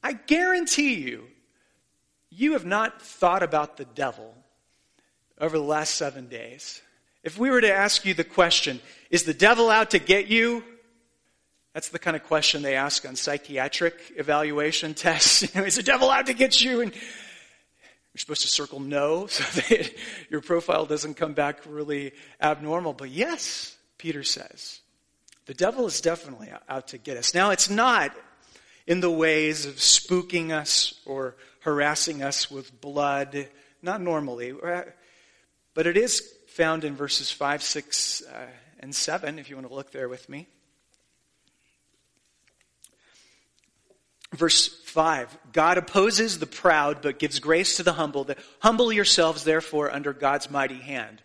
I 0.02 0.14
guarantee 0.14 1.02
you, 1.02 1.26
you 2.30 2.54
have 2.54 2.66
not 2.66 3.02
thought 3.02 3.44
about 3.44 3.76
the 3.76 3.84
devil 3.84 4.34
over 5.38 5.58
the 5.58 5.66
last 5.66 5.96
seven 5.96 6.30
days. 6.30 6.82
If 7.26 7.38
we 7.38 7.50
were 7.50 7.60
to 7.60 7.74
ask 7.74 8.06
you 8.06 8.14
the 8.14 8.24
question, 8.24 8.80
is 9.10 9.24
the 9.24 9.34
devil 9.34 9.70
out 9.70 9.92
to 9.92 10.00
get 10.00 10.28
you? 10.28 10.64
That's 11.80 11.88
the 11.88 11.98
kind 11.98 12.18
of 12.18 12.26
question 12.26 12.62
they 12.62 12.76
ask 12.76 13.08
on 13.08 13.16
psychiatric 13.16 13.96
evaluation 14.18 14.94
tests. 14.96 15.44
Is 15.56 15.76
the 15.78 15.82
devil 15.82 16.10
out 16.10 16.26
to 16.26 16.34
get 16.34 16.60
you? 16.60 16.82
And 16.82 16.92
you're 16.94 18.20
supposed 18.20 18.42
to 18.42 18.50
circle 18.50 18.82
no 18.82 19.28
so 19.28 19.46
that 19.62 19.90
your 20.30 20.42
profile 20.42 20.86
doesn't 20.86 21.14
come 21.14 21.32
back 21.32 21.62
really 21.66 22.12
abnormal. 22.42 22.92
But 22.92 23.12
yes, 23.12 23.78
Peter 23.98 24.24
says, 24.24 24.82
the 25.46 25.54
devil 25.54 25.86
is 25.86 26.02
definitely 26.02 26.50
out 26.68 26.90
to 26.90 26.98
get 26.98 27.16
us. 27.16 27.34
Now, 27.34 27.52
it's 27.52 27.70
not 27.70 28.14
in 28.86 29.00
the 29.00 29.10
ways 29.10 29.66
of 29.66 29.76
spooking 29.76 30.52
us 30.52 31.00
or 31.06 31.38
harassing 31.62 32.22
us 32.22 32.52
with 32.52 32.82
blood, 32.82 33.48
not 33.82 34.02
normally, 34.02 34.52
but 35.74 35.88
it 35.88 35.96
is 35.96 36.30
found 36.50 36.84
in 36.84 36.98
verses 36.98 37.32
5, 37.32 37.64
6, 37.64 38.24
uh, 38.24 38.48
and 38.82 38.94
7, 38.94 39.40
if 39.40 39.50
you 39.50 39.56
want 39.56 39.70
to 39.70 39.74
look 39.74 39.94
there 39.94 40.10
with 40.10 40.28
me. 40.28 40.50
Verse 44.34 44.68
5 44.68 45.38
God 45.54 45.78
opposes 45.78 46.40
the 46.40 46.46
proud, 46.46 47.02
but 47.02 47.20
gives 47.20 47.40
grace 47.40 47.78
to 47.78 47.84
the 47.84 47.94
humble. 47.94 48.26
The, 48.26 48.38
Humble 48.60 48.94
yourselves, 48.94 49.44
therefore, 49.44 49.92
under 49.92 50.14
God's 50.14 50.52
mighty 50.52 50.80
hand. 50.80 51.22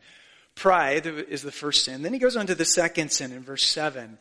Pride 0.55 1.07
is 1.07 1.43
the 1.43 1.53
first 1.53 1.85
sin. 1.85 2.03
Then 2.03 2.13
he 2.13 2.19
goes 2.19 2.37
on 2.37 2.47
to 2.47 2.55
the 2.55 2.65
second 2.65 3.11
sin 3.11 3.33
in 3.33 3.43
verse 3.43 3.65
7. 3.65 4.19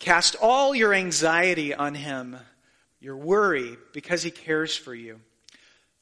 Cast 0.00 0.34
all 0.40 0.74
your 0.74 0.92
anxiety 0.92 1.74
on 1.74 1.94
him, 1.94 2.36
your 3.00 3.16
worry, 3.16 3.76
because 3.92 4.22
he 4.22 4.30
cares 4.30 4.76
for 4.76 4.94
you. 4.94 5.20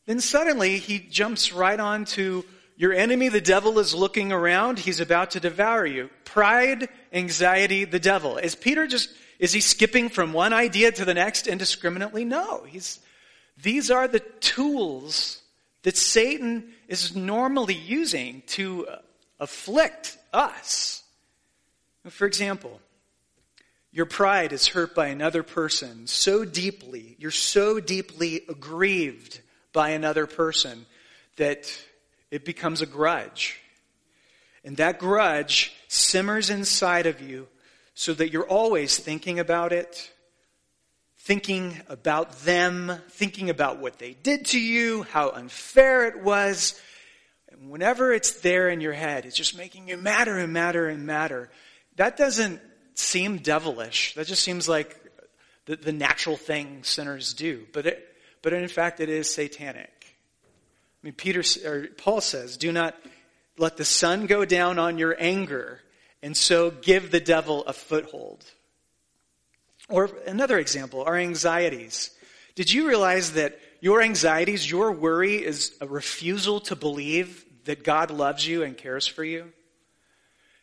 Then 0.07 0.21
suddenly 0.21 0.79
he 0.79 0.99
jumps 1.01 1.53
right 1.53 1.79
on 1.79 2.07
to 2.07 2.45
your 2.77 2.93
enemy, 2.93 3.29
the 3.29 3.41
devil, 3.41 3.79
is 3.81 3.93
looking 3.93 4.33
around. 4.33 4.79
He's 4.79 5.01
about 5.01 5.33
to 5.33 5.41
devour 5.41 5.85
you. 5.85 6.09
Pride, 6.25 6.89
anxiety, 7.13 7.85
the 7.85 7.99
devil. 7.99 8.39
Is 8.39 8.55
Peter 8.55 8.87
just 8.87 9.11
is 9.39 9.53
he 9.53 9.61
skipping 9.61 10.09
from 10.09 10.33
one 10.33 10.53
idea 10.53 10.91
to 10.93 11.05
the 11.05 11.15
next 11.15 11.47
indiscriminately? 11.47 12.25
No. 12.25 12.65
He's, 12.65 12.99
these 13.63 13.91
are 13.91 14.09
the 14.09 14.21
tools 14.21 15.43
that 15.83 15.97
Satan 15.97 16.73
is 16.89 17.15
normally 17.15 17.75
using 17.75 18.43
to 18.49 18.87
uh, 18.89 18.99
afflict 19.39 20.19
us. 20.33 21.03
For 22.09 22.27
example, 22.27 22.81
your 23.93 24.07
pride 24.07 24.53
is 24.53 24.67
hurt 24.67 24.95
by 24.95 25.09
another 25.09 25.43
person 25.43 26.07
so 26.07 26.45
deeply, 26.45 27.17
you're 27.19 27.31
so 27.31 27.81
deeply 27.81 28.43
aggrieved 28.49 29.41
by 29.73 29.91
another 29.91 30.27
person 30.27 30.87
that 31.37 31.73
it 32.31 32.45
becomes 32.45 32.83
a 32.83 32.87
grudge. 32.87 33.61
And 34.65 34.77
that 34.79 34.99
grudge 34.99 35.73
simmers 35.87 36.51
inside 36.51 37.07
of 37.07 37.21
you 37.23 37.49
so 37.99 38.15
that 38.15 38.33
you're 38.33 38.47
always 38.47 38.97
thinking 38.97 39.41
about 39.41 39.73
it, 39.73 40.13
thinking 41.17 41.81
about 41.89 42.31
them, 42.43 42.93
thinking 43.11 43.51
about 43.51 43.81
what 43.81 43.99
they 43.99 44.13
did 44.13 44.45
to 44.47 44.61
you, 44.61 45.03
how 45.03 45.31
unfair 45.31 46.07
it 46.07 46.23
was. 46.23 46.81
And 47.51 47.71
whenever 47.71 48.13
it's 48.13 48.35
there 48.35 48.69
in 48.69 48.81
your 48.81 48.93
head, 48.93 49.27
it's 49.27 49.35
just 49.35 49.59
making 49.59 49.89
you 49.89 49.97
matter 49.97 50.39
and 50.39 50.53
matter 50.53 50.87
and 50.87 51.07
matter. 51.07 51.51
That 51.97 52.17
doesn't 52.17 52.61
seem 52.95 53.39
devilish. 53.39 54.15
That 54.15 54.29
just 54.29 54.45
seems 54.45 54.69
like 54.69 54.97
the, 55.67 55.75
the 55.75 55.91
natural 55.91 56.37
thing 56.37 56.85
sinners 56.85 57.35
do. 57.35 57.67
But 57.73 57.87
it, 57.87 58.17
but 58.43 58.53
in 58.53 58.69
fact, 58.69 59.01
it 59.01 59.09
is 59.09 59.29
satanic. 59.29 59.91
I 60.05 61.01
mean, 61.03 61.15
Peter 61.15 61.43
or 61.67 61.89
Paul 61.97 62.21
says, 62.21 62.57
"Do 62.57 62.71
not 62.71 62.95
let 63.59 63.77
the 63.77 63.85
sun 63.85 64.27
go 64.27 64.45
down 64.45 64.79
on 64.79 64.99
your 64.99 65.17
anger." 65.19 65.81
And 66.23 66.37
so 66.37 66.71
give 66.71 67.11
the 67.11 67.21
devil 67.21 67.65
a 67.67 67.73
foothold. 67.73 68.45
Or 69.89 70.11
another 70.27 70.59
example, 70.59 71.03
our 71.03 71.17
anxieties. 71.17 72.11
Did 72.55 72.73
you 72.73 72.89
realize 72.89 73.33
that 73.33 73.59
your 73.81 74.03
anxieties, 74.03 74.71
your 74.71 74.93
worry 74.93 75.37
is 75.37 75.75
a 75.81 75.87
refusal 75.87 76.61
to 76.63 76.77
believe 76.77 77.45
that 77.65 77.85
God 77.85 78.11
loves 78.11 78.47
you 78.47 78.63
and 78.63 78.77
cares 78.77 79.07
for 79.07 79.25
you? 79.25 79.53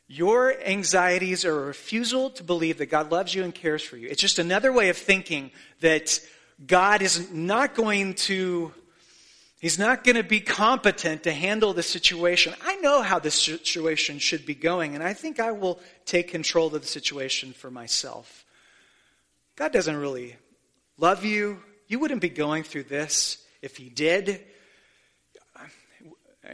Your 0.07 0.53
anxieties 0.61 1.45
are 1.45 1.63
a 1.63 1.65
refusal 1.65 2.29
to 2.31 2.43
believe 2.43 2.77
that 2.77 2.87
God 2.87 3.11
loves 3.11 3.33
you 3.33 3.43
and 3.43 3.55
cares 3.55 3.81
for 3.81 3.97
you. 3.97 4.07
It's 4.07 4.21
just 4.21 4.37
another 4.37 4.71
way 4.71 4.89
of 4.89 4.97
thinking 4.97 5.49
that 5.79 6.19
God 6.65 7.01
is 7.01 7.31
not 7.31 7.73
going 7.73 8.13
to 8.13 8.71
He's 9.65 9.79
not 9.79 10.03
going 10.03 10.15
to 10.15 10.21
be 10.21 10.41
competent 10.41 11.23
to 11.23 11.31
handle 11.31 11.73
the 11.73 11.81
situation. 11.81 12.53
I 12.63 12.75
know 12.75 13.01
how 13.01 13.17
this 13.17 13.33
situation 13.33 14.19
should 14.19 14.45
be 14.45 14.53
going, 14.53 14.93
and 14.93 15.03
I 15.03 15.13
think 15.13 15.39
I 15.39 15.53
will 15.53 15.79
take 16.05 16.27
control 16.27 16.67
of 16.67 16.79
the 16.79 16.87
situation 16.87 17.51
for 17.51 17.71
myself. 17.71 18.45
God 19.55 19.73
doesn't 19.73 19.95
really 19.95 20.35
love 20.99 21.25
you. 21.25 21.63
You 21.87 21.97
wouldn't 21.97 22.21
be 22.21 22.29
going 22.29 22.61
through 22.61 22.83
this 22.83 23.43
if 23.63 23.75
He 23.75 23.89
did. 23.89 24.39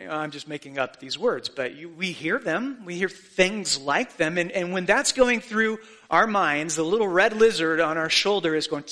I'm 0.09 0.31
just 0.31 0.47
making 0.47 0.79
up 0.79 1.01
these 1.01 1.19
words, 1.19 1.49
but 1.49 1.75
you, 1.75 1.89
we 1.89 2.13
hear 2.13 2.39
them. 2.39 2.85
We 2.85 2.95
hear 2.95 3.09
things 3.09 3.77
like 3.77 4.15
them. 4.15 4.37
And, 4.37 4.53
and 4.53 4.71
when 4.71 4.85
that's 4.85 5.11
going 5.11 5.41
through 5.41 5.79
our 6.09 6.27
minds, 6.27 6.77
the 6.77 6.85
little 6.85 7.09
red 7.09 7.33
lizard 7.33 7.81
on 7.81 7.97
our 7.97 8.09
shoulder 8.09 8.55
is 8.55 8.67
going, 8.67 8.85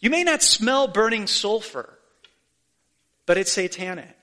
you 0.00 0.10
may 0.10 0.24
not 0.24 0.42
smell 0.42 0.88
burning 0.88 1.28
sulfur 1.28 1.93
but 3.26 3.38
it's 3.38 3.52
satanic. 3.52 4.16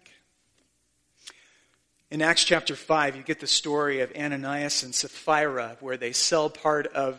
In 2.10 2.22
Acts 2.22 2.43
chapter 2.43 2.75
5, 2.75 3.15
you 3.15 3.24
get 3.24 3.39
the 3.39 3.48
story 3.48 4.01
of 4.01 4.12
Ananias 4.15 4.84
and 4.84 4.93
Sapphira, 4.93 5.77
where 5.79 5.96
they 5.96 6.12
sell 6.12 6.50
part 6.50 6.88
of, 6.88 7.17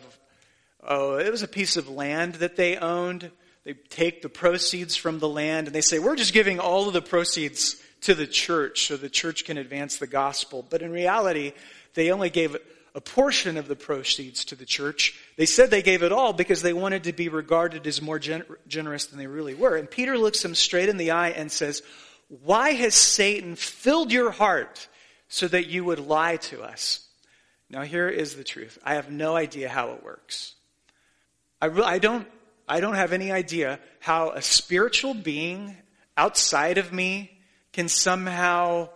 oh, 0.83 1.17
it 1.17 1.31
was 1.31 1.41
a 1.41 1.47
piece 1.47 1.77
of 1.77 1.89
land 1.89 2.35
that 2.35 2.55
they 2.55 2.77
owned. 2.77 3.31
They 3.63 3.73
take 3.73 4.21
the 4.21 4.29
proceeds 4.29 4.95
from 4.95 5.17
the 5.17 5.27
land 5.27 5.67
and 5.67 5.75
they 5.75 5.81
say, 5.81 5.97
we're 5.97 6.15
just 6.15 6.33
giving 6.33 6.59
all 6.59 6.87
of 6.87 6.93
the 6.93 7.01
proceeds 7.01 7.81
to 8.01 8.13
the 8.13 8.27
church 8.27 8.87
so 8.87 8.97
the 8.97 9.09
church 9.09 9.45
can 9.45 9.57
advance 9.57 9.97
the 9.97 10.05
gospel. 10.07 10.63
But 10.69 10.81
in 10.81 10.91
reality, 10.91 11.53
they 11.95 12.11
only 12.11 12.29
gave 12.29 12.55
a 12.95 13.01
portion 13.01 13.57
of 13.57 13.67
the 13.67 13.75
proceeds 13.75 14.45
to 14.45 14.55
the 14.55 14.65
church. 14.65 15.19
They 15.35 15.47
said 15.47 15.71
they 15.71 15.81
gave 15.81 16.03
it 16.03 16.11
all 16.11 16.31
because 16.31 16.61
they 16.61 16.73
wanted 16.73 17.05
to 17.05 17.13
be 17.13 17.27
regarded 17.27 17.87
as 17.87 18.01
more 18.01 18.19
gen- 18.19 18.45
generous 18.67 19.07
than 19.07 19.17
they 19.17 19.27
really 19.27 19.55
were. 19.55 19.75
And 19.75 19.89
Peter 19.89 20.17
looks 20.17 20.43
them 20.43 20.53
straight 20.53 20.89
in 20.89 20.97
the 20.97 21.11
eye 21.11 21.29
and 21.29 21.51
says, 21.51 21.81
Why 22.27 22.71
has 22.71 22.93
Satan 22.93 23.55
filled 23.55 24.11
your 24.11 24.29
heart 24.29 24.87
so 25.27 25.47
that 25.47 25.67
you 25.67 25.83
would 25.83 25.99
lie 25.99 26.37
to 26.37 26.61
us? 26.61 27.07
Now, 27.69 27.81
here 27.81 28.09
is 28.09 28.35
the 28.35 28.43
truth 28.43 28.77
I 28.83 28.95
have 28.95 29.09
no 29.09 29.35
idea 29.35 29.69
how 29.69 29.91
it 29.93 30.03
works. 30.03 30.53
I, 31.59 31.67
re- 31.67 31.83
I, 31.83 31.97
don't, 31.97 32.27
I 32.67 32.79
don't 32.79 32.95
have 32.95 33.13
any 33.13 33.31
idea 33.31 33.79
how 33.99 34.31
a 34.31 34.41
spiritual 34.41 35.15
being 35.15 35.75
outside 36.15 36.77
of 36.77 36.93
me 36.93 37.39
can 37.71 37.89
somehow 37.89 38.89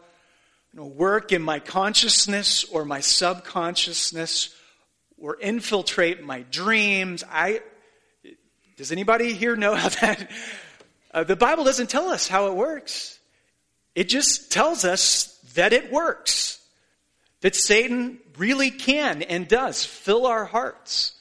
know, 0.77 0.85
work 0.85 1.31
in 1.31 1.41
my 1.41 1.59
consciousness 1.59 2.63
or 2.63 2.85
my 2.85 2.99
subconsciousness 2.99 4.55
or 5.17 5.37
infiltrate 5.39 6.23
my 6.23 6.43
dreams. 6.51 7.23
I, 7.29 7.61
does 8.77 8.91
anybody 8.91 9.33
here 9.33 9.55
know 9.55 9.73
how 9.73 9.89
that? 9.89 10.31
Uh, 11.11 11.23
the 11.23 11.35
Bible 11.35 11.63
doesn't 11.63 11.89
tell 11.89 12.09
us 12.09 12.27
how 12.27 12.47
it 12.47 12.55
works. 12.55 13.17
It 13.95 14.07
just 14.07 14.51
tells 14.51 14.85
us 14.85 15.39
that 15.55 15.73
it 15.73 15.91
works. 15.91 16.59
That 17.41 17.55
Satan 17.55 18.19
really 18.37 18.69
can 18.69 19.23
and 19.23 19.47
does 19.47 19.83
fill 19.83 20.27
our 20.27 20.45
hearts 20.45 21.15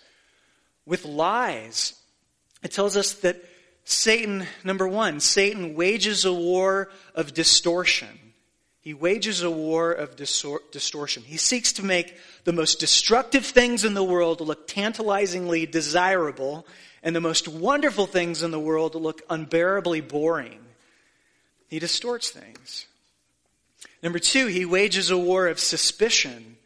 with 0.85 1.07
lies. 1.07 1.95
It 2.63 2.73
tells 2.73 2.97
us 2.97 3.15
that 3.15 3.43
Satan, 3.85 4.47
number 4.65 4.87
one, 4.87 5.21
Satan 5.21 5.75
wages 5.75 6.27
a 6.27 6.33
war 6.33 6.91
of 7.15 7.33
distortion. 7.33 8.26
He 8.87 8.95
wages 8.95 9.43
a 9.43 9.51
war 9.51 9.91
of 9.91 10.15
distor- 10.15 10.61
distortion. 10.71 11.25
He 11.25 11.39
seeks 11.39 11.73
to 11.73 11.85
make 11.85 12.17
the 12.45 12.53
most 12.53 12.79
destructive 12.79 13.45
things 13.45 13.85
in 13.85 13.95
the 13.95 14.05
world 14.05 14.41
look 14.41 14.69
tantalizingly 14.69 15.67
desirable 15.67 16.65
and 17.03 17.17
the 17.17 17.21
most 17.21 17.49
wonderful 17.49 18.07
things 18.07 18.45
in 18.45 18.53
the 18.53 18.61
world 18.61 18.95
look 18.95 19.23
unbearably 19.29 20.03
boring. 20.03 20.61
He 21.67 21.81
distorts 21.81 22.31
things. 22.31 22.87
Number 24.05 24.21
two, 24.21 24.47
he 24.47 24.65
wages 24.65 25.11
a 25.11 25.19
war 25.19 25.49
of 25.49 25.59
suspicion. 25.59 26.57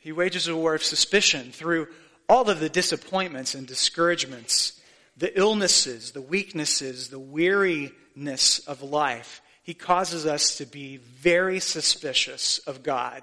He 0.00 0.10
wages 0.10 0.48
a 0.48 0.56
war 0.56 0.74
of 0.74 0.82
suspicion 0.82 1.52
through 1.52 1.86
all 2.28 2.50
of 2.50 2.58
the 2.58 2.68
disappointments 2.68 3.54
and 3.54 3.68
discouragements, 3.68 4.80
the 5.16 5.38
illnesses, 5.38 6.10
the 6.10 6.22
weaknesses, 6.22 7.08
the 7.08 7.20
weariness 7.20 8.58
of 8.66 8.82
life 8.82 9.40
he 9.70 9.74
causes 9.74 10.26
us 10.26 10.56
to 10.56 10.66
be 10.66 10.96
very 10.96 11.60
suspicious 11.60 12.58
of 12.66 12.82
God, 12.82 13.22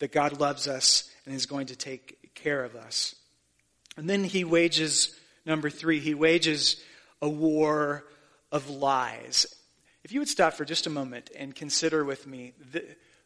that 0.00 0.12
God 0.12 0.38
loves 0.38 0.68
us 0.68 1.10
and 1.24 1.34
is 1.34 1.46
going 1.46 1.68
to 1.68 1.76
take 1.76 2.34
care 2.34 2.62
of 2.62 2.76
us. 2.76 3.14
And 3.96 4.06
then 4.06 4.22
he 4.22 4.44
wages, 4.44 5.18
number 5.46 5.70
three, 5.70 5.98
he 5.98 6.12
wages 6.12 6.76
a 7.22 7.28
war 7.30 8.04
of 8.52 8.68
lies. 8.68 9.46
If 10.04 10.12
you 10.12 10.20
would 10.20 10.28
stop 10.28 10.52
for 10.52 10.66
just 10.66 10.86
a 10.86 10.90
moment 10.90 11.30
and 11.34 11.54
consider 11.54 12.04
with 12.04 12.26
me 12.26 12.52
the, 12.72 12.84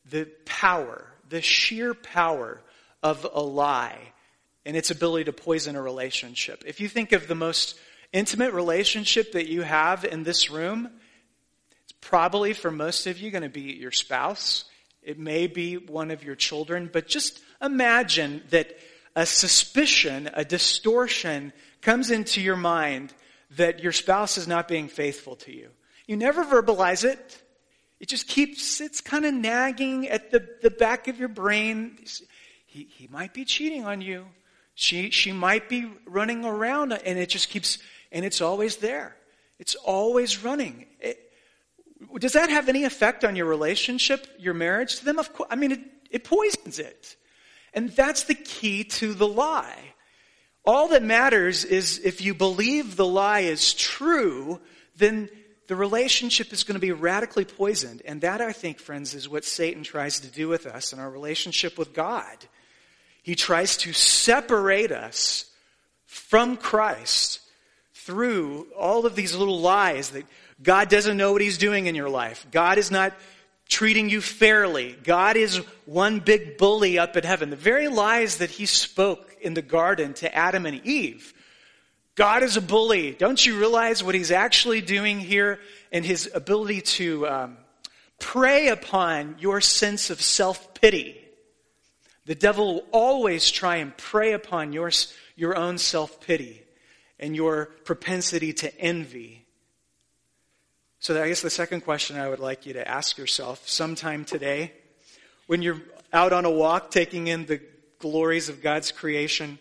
the 0.09 0.29
power, 0.45 1.09
the 1.29 1.43
sheer 1.43 1.95
power 1.95 2.61
of 3.03 3.27
a 3.35 3.43
lie 3.43 3.99
and 4.65 4.77
its 4.77 4.93
ability 4.93 5.25
to 5.25 5.33
poison 5.33 5.75
a 5.75 5.83
relationship. 5.83 6.63
If 6.65 6.81
you 6.81 6.89
think 6.89 7.11
of 7.11 7.27
the 7.27 7.35
most 7.35 7.77
intimate 8.13 8.53
relationship 8.53 9.33
that 9.33 9.49
you 9.49 9.63
have 9.63 10.05
in 10.05 10.23
this 10.23 10.49
room, 10.49 10.93
probably 12.01 12.53
for 12.53 12.71
most 12.71 13.07
of 13.07 13.19
you 13.19 13.31
going 13.31 13.43
to 13.43 13.49
be 13.49 13.73
your 13.73 13.93
spouse. 13.93 14.65
It 15.03 15.19
may 15.19 15.47
be 15.47 15.77
one 15.77 16.11
of 16.11 16.25
your 16.25 16.35
children, 16.35 16.91
but 16.93 17.07
just 17.09 17.41
imagine 17.63 18.43
that 18.51 18.77
a 19.17 19.27
suspicion, 19.27 20.31
a 20.35 20.45
distortion 20.45 21.53
comes 21.81 22.11
into 22.11 22.41
your 22.41 22.57
mind 22.57 23.13
that 23.57 23.81
your 23.81 23.93
spouse 23.93 24.39
is 24.39 24.47
not 24.47 24.69
being 24.69 24.89
faithful 24.89 25.37
to 25.37 25.53
you. 25.53 25.69
You 26.07 26.17
never 26.17 26.45
verbalize 26.45 27.05
it. 27.05 27.43
It 27.99 28.09
just 28.09 28.27
keeps, 28.27 28.81
it's 28.81 29.01
kind 29.01 29.25
of 29.25 29.35
nagging 29.35 30.09
at 30.09 30.31
the, 30.31 30.47
the 30.63 30.71
back 30.71 31.09
of 31.09 31.19
your 31.19 31.29
brain. 31.29 31.99
He, 32.67 32.85
he 32.91 33.09
might 33.09 33.35
be 33.35 33.45
cheating 33.45 33.85
on 33.85 34.01
you. 34.01 34.27
She, 34.75 35.11
she 35.11 35.33
might 35.33 35.69
be 35.69 35.91
running 36.07 36.45
around 36.45 36.93
and 36.93 37.19
it 37.19 37.29
just 37.29 37.51
keeps, 37.51 37.79
and 38.11 38.25
it's 38.25 38.41
always 38.41 38.77
there. 38.77 39.17
It's 39.59 39.75
always 39.75 40.43
running. 40.43 40.87
It, 41.01 41.30
does 42.19 42.33
that 42.33 42.51
have 42.51 42.69
any 42.69 42.85
effect 42.85 43.25
on 43.25 43.37
your 43.37 43.47
relationship, 43.47 44.27
your 44.39 44.55
marriage 44.55 44.97
to 44.97 45.05
them? 45.05 45.19
Of 45.19 45.33
course. 45.33 45.49
I 45.51 45.57
mean, 45.57 45.73
it, 45.73 45.81
it 46.11 46.25
poisons 46.25 46.79
it. 46.79 47.17
And 47.75 47.91
that's 47.91 48.25
the 48.25 48.35
key 48.35 48.85
to 48.85 49.15
the 49.15 49.29
lie. 49.29 49.95
All 50.65 50.89
that 50.89 51.03
matters 51.03 51.65
is 51.65 52.01
if 52.05 52.21
you 52.21 52.35
believe 52.35 52.97
the 52.97 53.07
lie 53.07 53.41
is 53.41 53.75
true, 53.75 54.61
then 54.97 55.29
the 55.69 55.77
relationship 55.77 56.53
is 56.53 56.65
going 56.65 56.75
to 56.75 56.81
be 56.81 56.93
radically 56.93 57.45
poisoned. 57.45 58.03
And 58.05 58.21
that, 58.23 58.41
I 58.41 58.53
think, 58.53 58.79
friends, 58.79 59.15
is 59.15 59.29
what 59.29 59.45
Satan 59.45 59.83
tries 59.83 60.21
to 60.21 60.27
do 60.27 60.49
with 60.49 60.67
us 60.67 60.93
in 60.93 60.99
our 60.99 61.09
relationship 61.09 61.79
with 61.79 61.95
God. 61.95 62.37
He 63.23 63.35
tries 63.35 63.77
to 63.79 63.93
separate 63.93 64.91
us 64.91 65.47
from 66.07 66.57
Christ 66.57 67.41
through 67.95 68.67
all 68.77 69.07
of 69.07 69.15
these 69.15 69.37
little 69.37 69.61
lies 69.61 70.11
that 70.11 70.25
God 70.63 70.89
doesn't 70.89 71.17
know 71.17 71.33
what 71.33 71.41
He's 71.41 71.59
doing 71.59 71.87
in 71.87 71.95
your 71.95 72.11
life. 72.11 72.47
God 72.51 72.79
is 72.79 72.91
not 72.91 73.15
treating 73.69 74.11
you 74.11 74.21
fairly. 74.21 74.97
God 75.05 75.37
is 75.37 75.59
one 75.87 76.21
big 76.21 76.59
bully 76.59 76.99
up 76.99 77.17
in 77.17 77.25
heaven. 77.25 77.51
The 77.51 77.57
very 77.57 77.89
lies 77.89 78.39
that 78.39 78.51
He 78.51 78.67
spoke 78.67 79.37
in 79.41 79.55
the 79.55 79.63
garden 79.63 80.13
to 80.15 80.35
Adam 80.35 80.67
and 80.67 80.85
Eve. 80.85 81.33
God 82.15 82.43
is 82.43 82.57
a 82.57 82.61
bully. 82.61 83.13
Don't 83.13 83.45
you 83.45 83.59
realize 83.59 84.03
what 84.05 84.15
He's 84.15 84.33
actually 84.33 84.81
doing 84.81 85.21
here 85.21 85.61
and 85.93 86.05
His 86.05 86.31
ability 86.35 86.83
to 86.83 87.27
um, 87.29 87.57
prey 88.19 88.69
upon 88.69 89.37
your 89.39 89.61
sense 89.61 90.11
of 90.11 90.21
self 90.21 90.75
pity? 90.75 91.17
The 92.27 92.35
devil 92.35 92.75
will 92.75 92.85
always 92.93 93.51
try 93.51 93.77
and 93.77 93.97
prey 93.97 94.35
upon 94.35 94.73
your, 94.73 94.91
your 95.37 95.57
own 95.57 95.79
self 95.79 96.21
pity 96.21 96.63
and 97.19 97.35
your 97.35 97.67
propensity 97.85 98.53
to 98.55 98.79
envy 98.79 99.40
so 101.03 101.21
I 101.21 101.29
guess 101.29 101.41
the 101.41 101.49
second 101.49 101.81
question 101.81 102.19
I 102.19 102.29
would 102.29 102.41
like 102.41 102.67
you 102.67 102.75
to 102.75 102.87
ask 102.87 103.17
yourself 103.17 103.67
sometime 103.67 104.27
today, 104.27 104.73
when 105.47 105.63
you're 105.63 105.81
out 106.13 106.35
on 106.35 106.45
a 106.45 106.51
walk 106.51 106.91
taking 106.91 107.27
in 107.27 107.47
the 107.47 107.63
glories 107.99 108.51
of 108.51 108.61
God's 108.61 108.93
creation, 108.93 109.59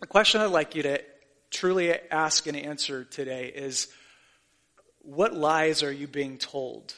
the 0.00 0.06
question 0.06 0.40
I'd 0.40 0.46
like 0.46 0.76
you 0.76 0.84
to 0.84 1.02
truly 1.50 1.92
ask 2.10 2.46
and 2.46 2.56
answer 2.56 3.02
today 3.02 3.48
is, 3.48 3.88
what 5.00 5.34
lies 5.34 5.82
are 5.82 5.90
you 5.90 6.06
being 6.06 6.38
told? 6.38 6.94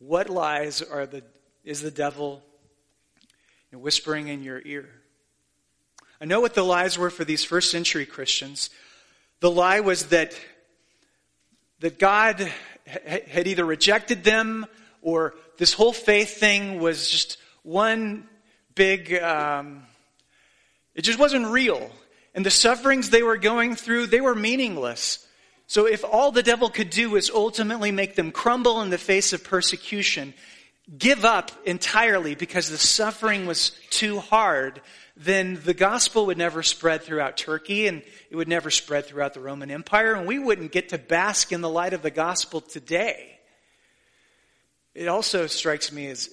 What 0.00 0.28
lies 0.28 0.82
are 0.82 1.06
the, 1.06 1.22
is 1.62 1.82
the 1.82 1.92
devil 1.92 2.42
whispering 3.72 4.26
in 4.26 4.42
your 4.42 4.60
ear? 4.64 4.88
I 6.20 6.24
know 6.24 6.40
what 6.40 6.54
the 6.54 6.64
lies 6.64 6.98
were 6.98 7.10
for 7.10 7.24
these 7.24 7.44
first 7.44 7.70
century 7.70 8.06
Christians. 8.06 8.70
The 9.38 9.52
lie 9.52 9.78
was 9.78 10.06
that 10.06 10.34
that 11.80 11.98
God 11.98 12.50
had 12.86 13.46
either 13.46 13.64
rejected 13.64 14.24
them 14.24 14.66
or 15.02 15.34
this 15.58 15.72
whole 15.72 15.92
faith 15.92 16.38
thing 16.38 16.80
was 16.80 17.10
just 17.10 17.38
one 17.62 18.28
big, 18.74 19.12
um, 19.14 19.82
it 20.94 21.02
just 21.02 21.18
wasn't 21.18 21.46
real. 21.46 21.90
And 22.34 22.44
the 22.44 22.50
sufferings 22.50 23.10
they 23.10 23.22
were 23.22 23.38
going 23.38 23.74
through, 23.74 24.06
they 24.06 24.20
were 24.20 24.34
meaningless. 24.34 25.26
So 25.66 25.86
if 25.86 26.04
all 26.04 26.30
the 26.30 26.42
devil 26.42 26.70
could 26.70 26.90
do 26.90 27.10
was 27.10 27.30
ultimately 27.30 27.90
make 27.90 28.14
them 28.14 28.30
crumble 28.30 28.82
in 28.82 28.90
the 28.90 28.98
face 28.98 29.32
of 29.32 29.42
persecution, 29.42 30.34
give 30.96 31.24
up 31.24 31.50
entirely 31.64 32.34
because 32.34 32.68
the 32.68 32.78
suffering 32.78 33.46
was 33.46 33.70
too 33.90 34.20
hard, 34.20 34.80
then 35.16 35.60
the 35.64 35.74
gospel 35.74 36.26
would 36.26 36.38
never 36.38 36.62
spread 36.62 37.02
throughout 37.02 37.36
Turkey 37.36 37.86
and 37.86 38.02
it 38.30 38.36
would 38.36 38.48
never 38.48 38.70
spread 38.70 39.06
throughout 39.06 39.34
the 39.34 39.40
Roman 39.40 39.70
Empire, 39.70 40.14
and 40.14 40.26
we 40.26 40.38
wouldn't 40.38 40.72
get 40.72 40.90
to 40.90 40.98
bask 40.98 41.52
in 41.52 41.60
the 41.60 41.70
light 41.70 41.92
of 41.92 42.02
the 42.02 42.10
gospel 42.10 42.60
today. 42.60 43.38
It 44.94 45.08
also 45.08 45.46
strikes 45.46 45.90
me 45.90 46.06
as 46.06 46.30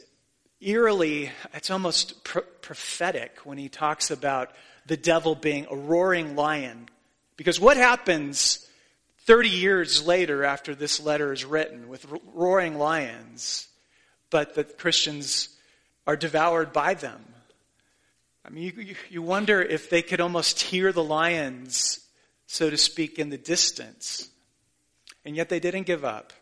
eerily, 0.61 1.31
it's 1.53 1.69
almost 1.69 2.23
pro- 2.23 2.43
prophetic 2.61 3.39
when 3.43 3.57
he 3.57 3.69
talks 3.69 4.11
about 4.11 4.51
the 4.85 4.97
devil 4.97 5.35
being 5.35 5.67
a 5.69 5.75
roaring 5.75 6.35
lion. 6.35 6.87
Because 7.37 7.59
what 7.59 7.77
happens 7.77 8.67
30 9.25 9.49
years 9.49 10.05
later 10.05 10.43
after 10.43 10.75
this 10.75 10.99
letter 10.99 11.33
is 11.33 11.43
written 11.43 11.87
with 11.89 12.05
roaring 12.33 12.77
lions, 12.77 13.67
but 14.33 14.55
that 14.55 14.79
Christians 14.79 15.49
are 16.07 16.15
devoured 16.15 16.73
by 16.73 16.95
them? 16.95 17.23
I 18.43 18.49
mean, 18.49 18.73
you, 18.75 18.95
you 19.11 19.21
wonder 19.21 19.61
if 19.61 19.91
they 19.91 20.01
could 20.01 20.19
almost 20.19 20.59
hear 20.59 20.91
the 20.91 21.03
lions, 21.03 21.99
so 22.47 22.71
to 22.71 22.77
speak, 22.77 23.19
in 23.19 23.29
the 23.29 23.37
distance. 23.37 24.27
And 25.23 25.35
yet 25.35 25.49
they 25.49 25.59
didn't 25.59 25.83
give 25.83 26.03
up. 26.03 26.33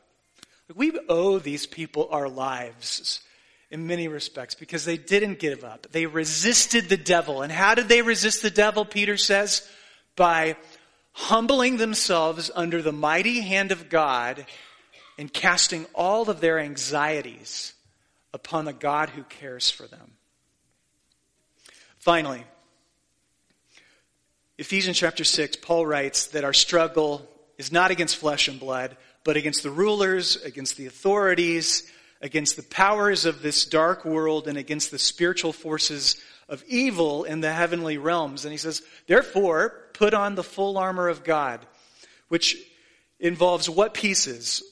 We 0.74 0.98
owe 1.10 1.38
these 1.38 1.68
people 1.68 2.08
our 2.12 2.30
lives 2.30 3.20
in 3.70 3.88
many 3.88 4.08
respects 4.08 4.56
because 4.56 4.86
they 4.86 4.98
didn't 4.98 5.40
give 5.40 5.66
up. 5.66 5.88
They 5.92 6.06
resisted 6.06 6.88
the 6.88 6.96
devil. 6.96 7.42
And 7.42 7.52
how 7.52 7.76
did 7.76 7.90
they 7.90 8.02
resist 8.02 8.42
the 8.42 8.50
devil, 8.50 8.86
Peter 8.86 9.18
says? 9.18 9.70
By 10.16 10.56
humbling 11.12 11.76
themselves 11.76 12.50
under 12.56 12.82
the 12.82 12.94
mighty 12.94 13.42
hand 13.42 13.74
of 13.74 13.90
God 13.90 14.46
and 15.18 15.32
casting 15.32 15.86
all 15.94 16.30
of 16.30 16.40
their 16.40 16.58
anxieties 16.58 17.74
upon 18.34 18.66
the 18.66 18.74
God 18.74 19.10
who 19.10 19.24
cares 19.24 19.70
for 19.70 19.88
them. 19.88 20.14
Finally, 21.98 22.44
Ephesians 24.58 24.98
chapter 24.98 25.24
6, 25.24 25.58
Paul 25.58 25.86
writes 25.86 26.28
that 26.28 26.44
our 26.44 26.54
struggle 26.54 27.28
is 27.58 27.72
not 27.72 27.92
against 27.92 28.18
flesh 28.18 28.48
and 28.48 28.60
blood, 28.60 28.96
but 29.24 29.38
against 29.38 29.64
the 29.64 29.70
rulers, 29.70 30.36
against 30.38 30.78
the 30.78 30.86
authorities, 30.88 31.92
against 32.22 32.56
the 32.56 32.64
powers 32.64 33.26
of 33.26 33.42
this 33.42 33.66
dark 33.66 34.06
world 34.06 34.48
and 34.48 34.58
against 34.58 34.92
the 34.92 35.00
spiritual 35.00 35.54
forces 35.54 36.16
of 36.48 36.64
evil 36.68 37.24
in 37.24 37.42
the 37.42 37.52
heavenly 37.52 37.98
realms. 37.98 38.46
And 38.46 38.52
he 38.52 38.58
says, 38.58 38.82
therefore, 39.08 39.76
put 39.94 40.14
on 40.14 40.36
the 40.36 40.44
full 40.44 40.78
armor 40.78 41.08
of 41.08 41.24
God, 41.24 41.66
which 42.28 42.58
involves 43.20 43.70
what 43.70 43.94
pieces? 43.94 44.64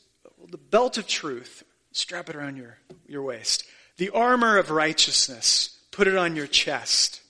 The 0.50 0.58
belt 0.58 0.98
of 0.98 1.08
truth, 1.08 1.64
strap 1.92 2.30
it 2.30 2.36
around 2.36 2.58
your, 2.58 2.78
your 3.08 3.24
waist. 3.24 3.66
The 3.98 4.10
armor 4.10 4.58
of 4.58 4.72
righteousness, 4.72 5.78
put 5.92 6.08
it 6.08 6.16
on 6.16 6.36
your 6.36 6.48
chest. 6.48 7.22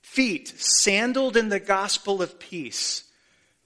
Feet, 0.00 0.48
sandaled 0.56 1.36
in 1.36 1.48
the 1.48 1.60
gospel 1.60 2.22
of 2.22 2.38
peace 2.38 3.04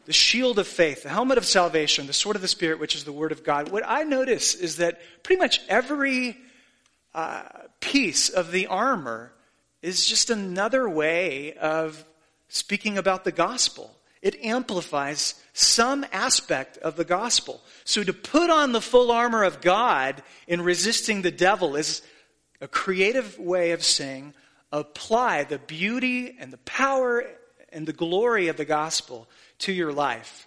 the 0.06 0.12
shield 0.12 0.58
of 0.58 0.68
faith, 0.68 1.02
the 1.02 1.08
helmet 1.08 1.36
of 1.36 1.44
salvation, 1.44 2.06
the 2.06 2.12
sword 2.12 2.36
of 2.36 2.42
the 2.42 2.48
Spirit, 2.48 2.78
which 2.78 2.94
is 2.94 3.04
the 3.04 3.12
Word 3.12 3.32
of 3.32 3.44
God. 3.44 3.70
What 3.70 3.82
I 3.84 4.04
notice 4.04 4.54
is 4.54 4.76
that 4.76 5.00
pretty 5.24 5.40
much 5.40 5.60
every 5.68 6.38
uh, 7.12 7.42
piece 7.80 8.28
of 8.28 8.52
the 8.52 8.68
armor 8.68 9.32
is 9.82 10.06
just 10.06 10.30
another 10.30 10.88
way 10.88 11.54
of 11.54 12.04
speaking 12.48 12.96
about 12.98 13.24
the 13.24 13.32
gospel. 13.32 13.90
It 14.22 14.42
amplifies 14.44 15.34
some 15.58 16.04
aspect 16.12 16.76
of 16.78 16.96
the 16.96 17.04
gospel. 17.04 17.62
So 17.84 18.04
to 18.04 18.12
put 18.12 18.50
on 18.50 18.72
the 18.72 18.80
full 18.82 19.10
armor 19.10 19.42
of 19.42 19.62
God 19.62 20.22
in 20.46 20.60
resisting 20.60 21.22
the 21.22 21.30
devil 21.30 21.76
is 21.76 22.02
a 22.60 22.68
creative 22.68 23.38
way 23.38 23.70
of 23.70 23.82
saying 23.82 24.34
apply 24.70 25.44
the 25.44 25.58
beauty 25.58 26.36
and 26.38 26.52
the 26.52 26.58
power 26.58 27.24
and 27.72 27.86
the 27.86 27.94
glory 27.94 28.48
of 28.48 28.58
the 28.58 28.66
gospel 28.66 29.30
to 29.60 29.72
your 29.72 29.94
life. 29.94 30.46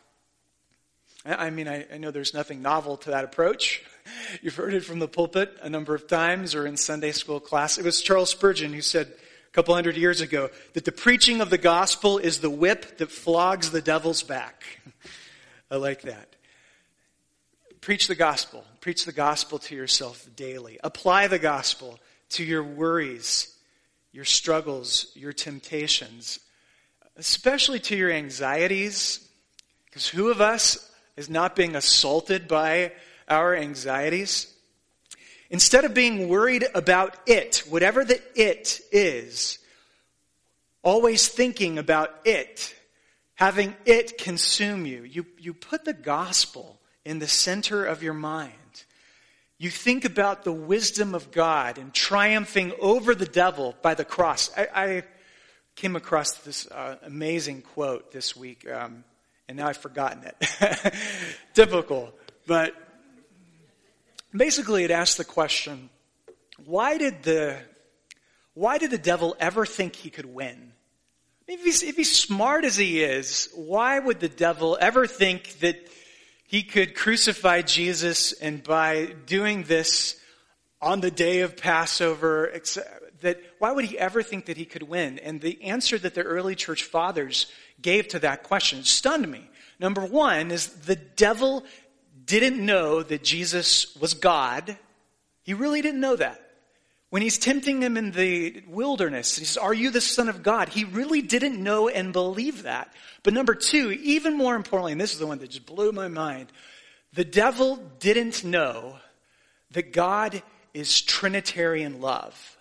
I 1.26 1.50
mean, 1.50 1.68
I, 1.68 1.98
know 1.98 2.12
there's 2.12 2.36
nothing 2.36 2.62
novel 2.62 2.98
to 2.98 3.10
that 3.10 3.24
approach. 3.24 3.84
You've 4.44 4.56
heard 4.56 4.76
it 4.76 4.86
from 4.86 5.00
the 5.00 5.08
pulpit 5.08 5.58
a 5.64 5.70
number 5.72 5.96
of 5.96 6.08
times 6.08 6.54
or 6.54 6.68
in 6.68 6.78
Sunday 6.78 7.14
school 7.14 7.40
class. 7.40 7.80
It 7.80 7.84
was 7.84 8.00
Charles 8.00 8.30
Spurgeon 8.30 8.74
who 8.74 8.82
said 8.82 9.12
a 9.50 9.52
couple 9.52 9.74
hundred 9.74 9.98
years 9.98 10.22
ago 10.22 10.50
that 10.74 10.86
the 10.86 10.92
preaching 10.92 11.42
of 11.42 11.50
the 11.50 11.58
gospel 11.58 12.20
is 12.20 12.40
the 12.40 12.50
whip 12.50 12.98
that 13.00 13.12
flogs 13.12 13.72
the 13.72 13.82
devil's 13.82 14.22
back. 14.22 14.64
I 15.72 15.78
like 15.78 16.04
that. 16.04 16.36
Preach 17.82 18.08
the 18.08 18.16
gospel. 18.16 18.64
Preach 18.80 19.06
the 19.06 19.12
gospel 19.12 19.58
to 19.60 19.76
yourself 19.76 20.28
daily. 20.36 20.80
Apply 20.84 21.28
the 21.28 21.40
gospel 21.40 22.00
to 22.32 22.44
your 22.44 22.64
worries, 22.64 23.56
your 24.12 24.26
struggles, 24.26 25.12
your 25.16 25.34
temptations, 25.34 26.40
especially 27.18 27.80
to 27.80 27.96
your 27.96 28.12
anxieties, 28.12 29.28
because 29.86 30.08
who 30.08 30.30
of 30.30 30.42
us 30.42 30.92
is 31.18 31.30
not 31.30 31.56
being 31.56 31.76
assaulted 31.76 32.48
by 32.48 32.92
our 33.28 33.56
anxieties? 33.56 34.54
Instead 35.50 35.84
of 35.86 35.94
being 35.94 36.30
worried 36.30 36.66
about 36.76 37.16
it, 37.26 37.64
whatever 37.70 38.06
the 38.06 38.22
it 38.36 38.82
is, 38.92 39.58
always 40.84 41.28
thinking 41.28 41.78
about 41.78 42.20
it, 42.24 42.76
having 43.34 43.76
it 43.86 44.18
consume 44.18 44.86
you, 44.86 45.04
you, 45.04 45.26
you 45.40 45.54
put 45.54 45.86
the 45.86 45.94
gospel 45.94 46.80
in 47.04 47.20
the 47.20 47.28
center 47.28 47.86
of 47.86 48.04
your 48.04 48.14
mind. 48.14 48.54
You 49.58 49.70
think 49.70 50.06
about 50.06 50.44
the 50.44 50.54
wisdom 50.54 51.16
of 51.16 51.32
God 51.32 51.78
and 51.78 51.94
triumphing 51.94 52.72
over 52.80 53.16
the 53.16 53.26
devil 53.26 53.76
by 53.82 53.94
the 53.94 54.06
cross. 54.06 54.52
I, 54.56 54.68
I 54.74 55.04
came 55.76 55.96
across 55.96 56.34
this 56.40 56.68
uh, 56.68 56.98
amazing 57.04 57.64
quote 57.64 58.12
this 58.12 58.36
week, 58.36 58.70
um, 58.70 59.04
and 59.48 59.58
now 59.58 59.68
I've 59.68 59.78
forgotten 59.78 60.24
it. 60.24 60.94
Typical. 61.54 62.14
But 62.46 62.74
basically, 64.36 64.84
it 64.84 64.92
asks 64.92 65.18
the 65.18 65.26
question 65.26 65.90
why 66.66 66.98
did 66.98 67.24
the, 67.24 67.58
why 68.54 68.78
did 68.78 68.92
the 68.92 68.98
devil 68.98 69.36
ever 69.40 69.66
think 69.66 69.96
he 69.96 70.10
could 70.10 70.26
win? 70.26 70.74
If 71.48 71.64
he's, 71.64 71.82
if 71.82 71.96
he's 71.96 72.16
smart 72.16 72.64
as 72.66 72.78
he 72.78 73.02
is, 73.02 73.50
why 73.56 73.98
would 73.98 74.20
the 74.20 74.30
devil 74.30 74.78
ever 74.80 75.08
think 75.08 75.60
that 75.60 75.78
he 76.46 76.64
could 76.64 76.96
crucify 76.96 77.62
Jesus 77.62 78.34
and 78.34 78.64
by 78.64 79.14
doing 79.26 79.64
this 79.64 80.20
on 80.82 81.02
the 81.02 81.12
day 81.12 81.42
of 81.42 81.58
Passover, 81.58 82.52
that 83.22 83.40
why 83.60 83.72
would 83.72 83.86
he 83.86 83.98
ever 83.98 84.22
think 84.24 84.46
that 84.46 84.58
he 84.58 84.66
could 84.66 84.84
win? 84.84 85.20
And 85.20 85.42
the 85.42 85.64
answer 85.64 85.98
that 85.98 86.14
the 86.14 86.24
early 86.24 86.56
church 86.56 86.84
fathers 86.84 87.52
gave 87.82 88.08
to 88.10 88.20
that 88.20 88.44
question 88.44 88.84
stunned 88.84 89.30
me. 89.30 89.50
Number 89.80 90.06
one 90.06 90.52
is 90.52 90.68
the 90.68 90.96
devil 90.96 91.66
didn't 92.30 92.64
know 92.64 93.02
that 93.02 93.24
Jesus 93.24 93.96
was 93.96 94.14
God. 94.14 94.78
He 95.44 95.56
really 95.56 95.82
didn't 95.82 96.00
know 96.00 96.16
that. 96.16 96.40
When 97.10 97.24
he's 97.24 97.40
tempting 97.40 97.82
him 97.82 97.98
in 97.98 98.12
the 98.12 98.64
wilderness, 98.68 99.36
he 99.36 99.46
says, 99.46 99.58
Are 99.58 99.74
you 99.74 99.90
the 99.90 100.00
Son 100.00 100.30
of 100.30 100.44
God? 100.44 100.70
He 100.70 100.84
really 100.84 101.24
didn't 101.24 101.62
know 101.62 101.90
and 101.90 102.14
believe 102.14 102.64
that. 102.64 102.94
But 103.24 103.34
number 103.34 103.56
two, 103.56 103.92
even 103.92 104.38
more 104.38 104.56
importantly, 104.56 104.92
and 104.92 105.02
this 105.02 105.14
is 105.14 105.20
the 105.20 105.26
one 105.26 105.40
that 105.40 105.50
just 105.50 105.66
blew 105.66 105.92
my 105.92 106.08
mind, 106.08 106.52
the 107.14 107.26
devil 107.26 107.78
didn't 108.00 108.44
know 108.44 108.98
that 109.72 109.92
God 109.92 110.44
is 110.76 111.02
Trinitarian 111.02 112.00
love. 112.00 112.58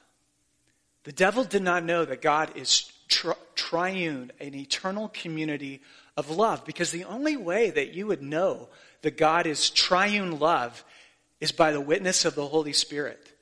The 1.04 1.12
devil 1.12 1.44
did 1.44 1.62
not 1.62 1.84
know 1.84 2.06
that 2.06 2.22
God 2.22 2.56
is 2.56 2.90
tri- 3.08 3.34
triune, 3.54 4.32
an 4.40 4.54
eternal 4.54 5.08
community 5.08 5.82
of 6.16 6.30
love, 6.30 6.64
because 6.64 6.90
the 6.90 7.04
only 7.04 7.36
way 7.36 7.70
that 7.70 7.92
you 7.92 8.06
would 8.06 8.22
know 8.22 8.68
that 9.02 9.16
God 9.16 9.46
is 9.46 9.70
triune 9.70 10.38
love 10.38 10.84
is 11.40 11.52
by 11.52 11.72
the 11.72 11.80
witness 11.80 12.24
of 12.24 12.34
the 12.34 12.46
Holy 12.46 12.72
Spirit. 12.72 13.32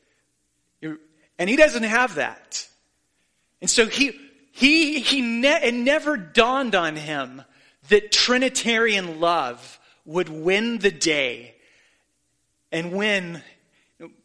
And 1.38 1.50
he 1.50 1.56
doesn't 1.56 1.82
have 1.82 2.16
that. 2.16 2.66
And 3.60 3.68
so 3.68 3.86
he, 3.86 4.18
he, 4.52 5.00
he 5.00 5.20
ne- 5.20 5.68
it 5.68 5.74
never 5.74 6.16
dawned 6.16 6.74
on 6.74 6.96
him 6.96 7.42
that 7.88 8.12
Trinitarian 8.12 9.20
love 9.20 9.78
would 10.04 10.28
win 10.28 10.78
the 10.78 10.90
day 10.90 11.54
and 12.72 12.92
win 12.92 13.42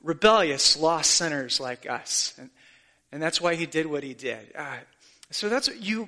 rebellious, 0.03 0.77
lost 0.77 1.11
sinners 1.11 1.59
like 1.59 1.89
us. 1.89 2.33
And, 2.37 2.49
and 3.11 3.21
that's 3.21 3.39
why 3.41 3.55
he 3.55 3.65
did 3.65 3.85
what 3.85 4.03
he 4.03 4.13
did. 4.13 4.53
Uh, 4.55 4.77
so 5.29 5.49
that's 5.49 5.67
what 5.67 5.81
you, 5.81 6.03
I 6.03 6.07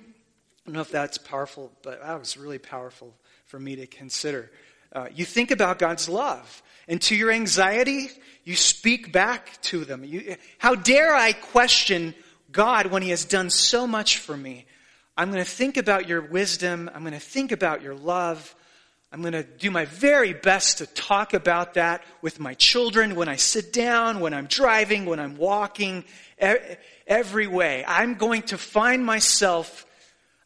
don't 0.66 0.76
know 0.76 0.82
if 0.82 0.92
that's 0.92 1.18
powerful, 1.18 1.72
but 1.82 2.02
that 2.02 2.20
was 2.20 2.38
really 2.38 2.60
powerful 2.60 3.14
for 3.46 3.60
me 3.60 3.76
to 3.78 3.88
consider. 3.88 4.52
Uh, 4.94 5.08
you 5.14 5.26
think 5.26 5.52
about 5.52 5.80
God's 5.80 6.08
love. 6.08 6.62
And 6.88 7.02
to 7.04 7.16
your 7.16 7.32
anxiety, 7.32 8.10
you 8.44 8.56
speak 8.56 9.12
back 9.12 9.62
to 9.64 9.86
them. 9.86 10.04
You, 10.04 10.36
how 10.58 10.76
dare 10.76 11.16
I 11.16 11.34
question 11.34 12.14
God 12.52 12.88
when 12.88 13.02
He 13.02 13.10
has 13.10 13.26
done 13.26 13.50
so 13.50 13.88
much 13.88 14.20
for 14.20 14.38
me? 14.38 14.66
I'm 15.18 15.32
going 15.32 15.44
to 15.44 15.50
think 15.50 15.78
about 15.78 16.08
your 16.08 16.22
wisdom. 16.22 16.90
I'm 16.94 17.02
going 17.02 17.14
to 17.14 17.20
think 17.20 17.52
about 17.52 17.82
your 17.82 17.96
love. 17.96 18.56
I'm 19.12 19.22
going 19.22 19.34
to 19.34 19.44
do 19.44 19.70
my 19.70 19.86
very 19.86 20.34
best 20.34 20.80
to 20.80 20.88
talk 20.88 21.36
about 21.36 21.76
that 21.76 22.04
with 22.22 22.40
my 22.40 22.56
children 22.56 23.16
when 23.16 23.30
I 23.30 23.36
sit 23.36 23.72
down, 23.72 24.20
when 24.20 24.34
I'm 24.34 24.48
driving, 24.48 25.06
when 25.06 25.20
I'm 25.20 25.38
walking, 25.38 26.04
every 27.08 27.48
way. 27.48 27.86
I'm 27.88 28.16
going 28.16 28.42
to 28.44 28.58
find 28.58 29.06
myself, 29.06 29.86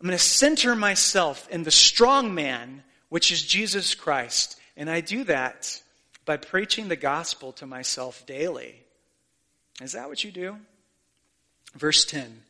I'm 0.01 0.07
going 0.07 0.17
to 0.17 0.23
center 0.23 0.75
myself 0.75 1.47
in 1.49 1.63
the 1.63 1.71
strong 1.71 2.35
man, 2.35 2.83
which 3.09 3.31
is 3.31 3.43
Jesus 3.43 3.95
Christ. 3.95 4.59
And 4.75 4.89
I 4.89 5.01
do 5.01 5.23
that 5.25 5.81
by 6.25 6.37
preaching 6.37 6.87
the 6.87 6.95
gospel 6.95 7.53
to 7.53 7.65
myself 7.65 8.25
daily. 8.25 8.75
Is 9.81 9.93
that 9.93 10.09
what 10.09 10.23
you 10.23 10.31
do? 10.31 10.57
Verse 11.75 12.05
10. 12.05 12.41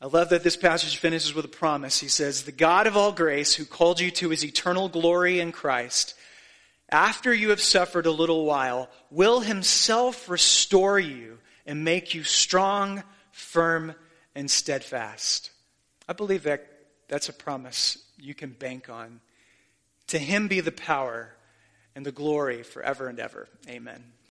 I 0.00 0.06
love 0.06 0.28
that 0.28 0.42
this 0.42 0.56
passage 0.56 0.98
finishes 0.98 1.34
with 1.34 1.46
a 1.46 1.48
promise. 1.48 1.98
He 2.00 2.08
says, 2.08 2.42
The 2.42 2.52
God 2.52 2.86
of 2.86 2.96
all 2.96 3.12
grace, 3.12 3.54
who 3.54 3.64
called 3.64 3.98
you 3.98 4.10
to 4.12 4.28
his 4.28 4.44
eternal 4.44 4.88
glory 4.88 5.40
in 5.40 5.52
Christ, 5.52 6.14
after 6.90 7.32
you 7.32 7.50
have 7.50 7.62
suffered 7.62 8.06
a 8.06 8.10
little 8.10 8.44
while, 8.44 8.90
will 9.10 9.40
himself 9.40 10.28
restore 10.28 10.98
you 10.98 11.38
and 11.64 11.82
make 11.82 12.14
you 12.14 12.22
strong, 12.24 13.02
firm, 13.32 13.94
and 14.34 14.50
steadfast. 14.50 15.50
I 16.08 16.12
believe 16.12 16.42
that 16.44 16.66
that's 17.08 17.28
a 17.28 17.32
promise 17.32 17.98
you 18.18 18.34
can 18.34 18.50
bank 18.50 18.90
on. 18.90 19.20
To 20.08 20.18
him 20.18 20.48
be 20.48 20.60
the 20.60 20.72
power 20.72 21.34
and 21.94 22.04
the 22.06 22.12
glory 22.12 22.62
forever 22.62 23.08
and 23.08 23.18
ever. 23.18 23.48
Amen. 23.68 24.12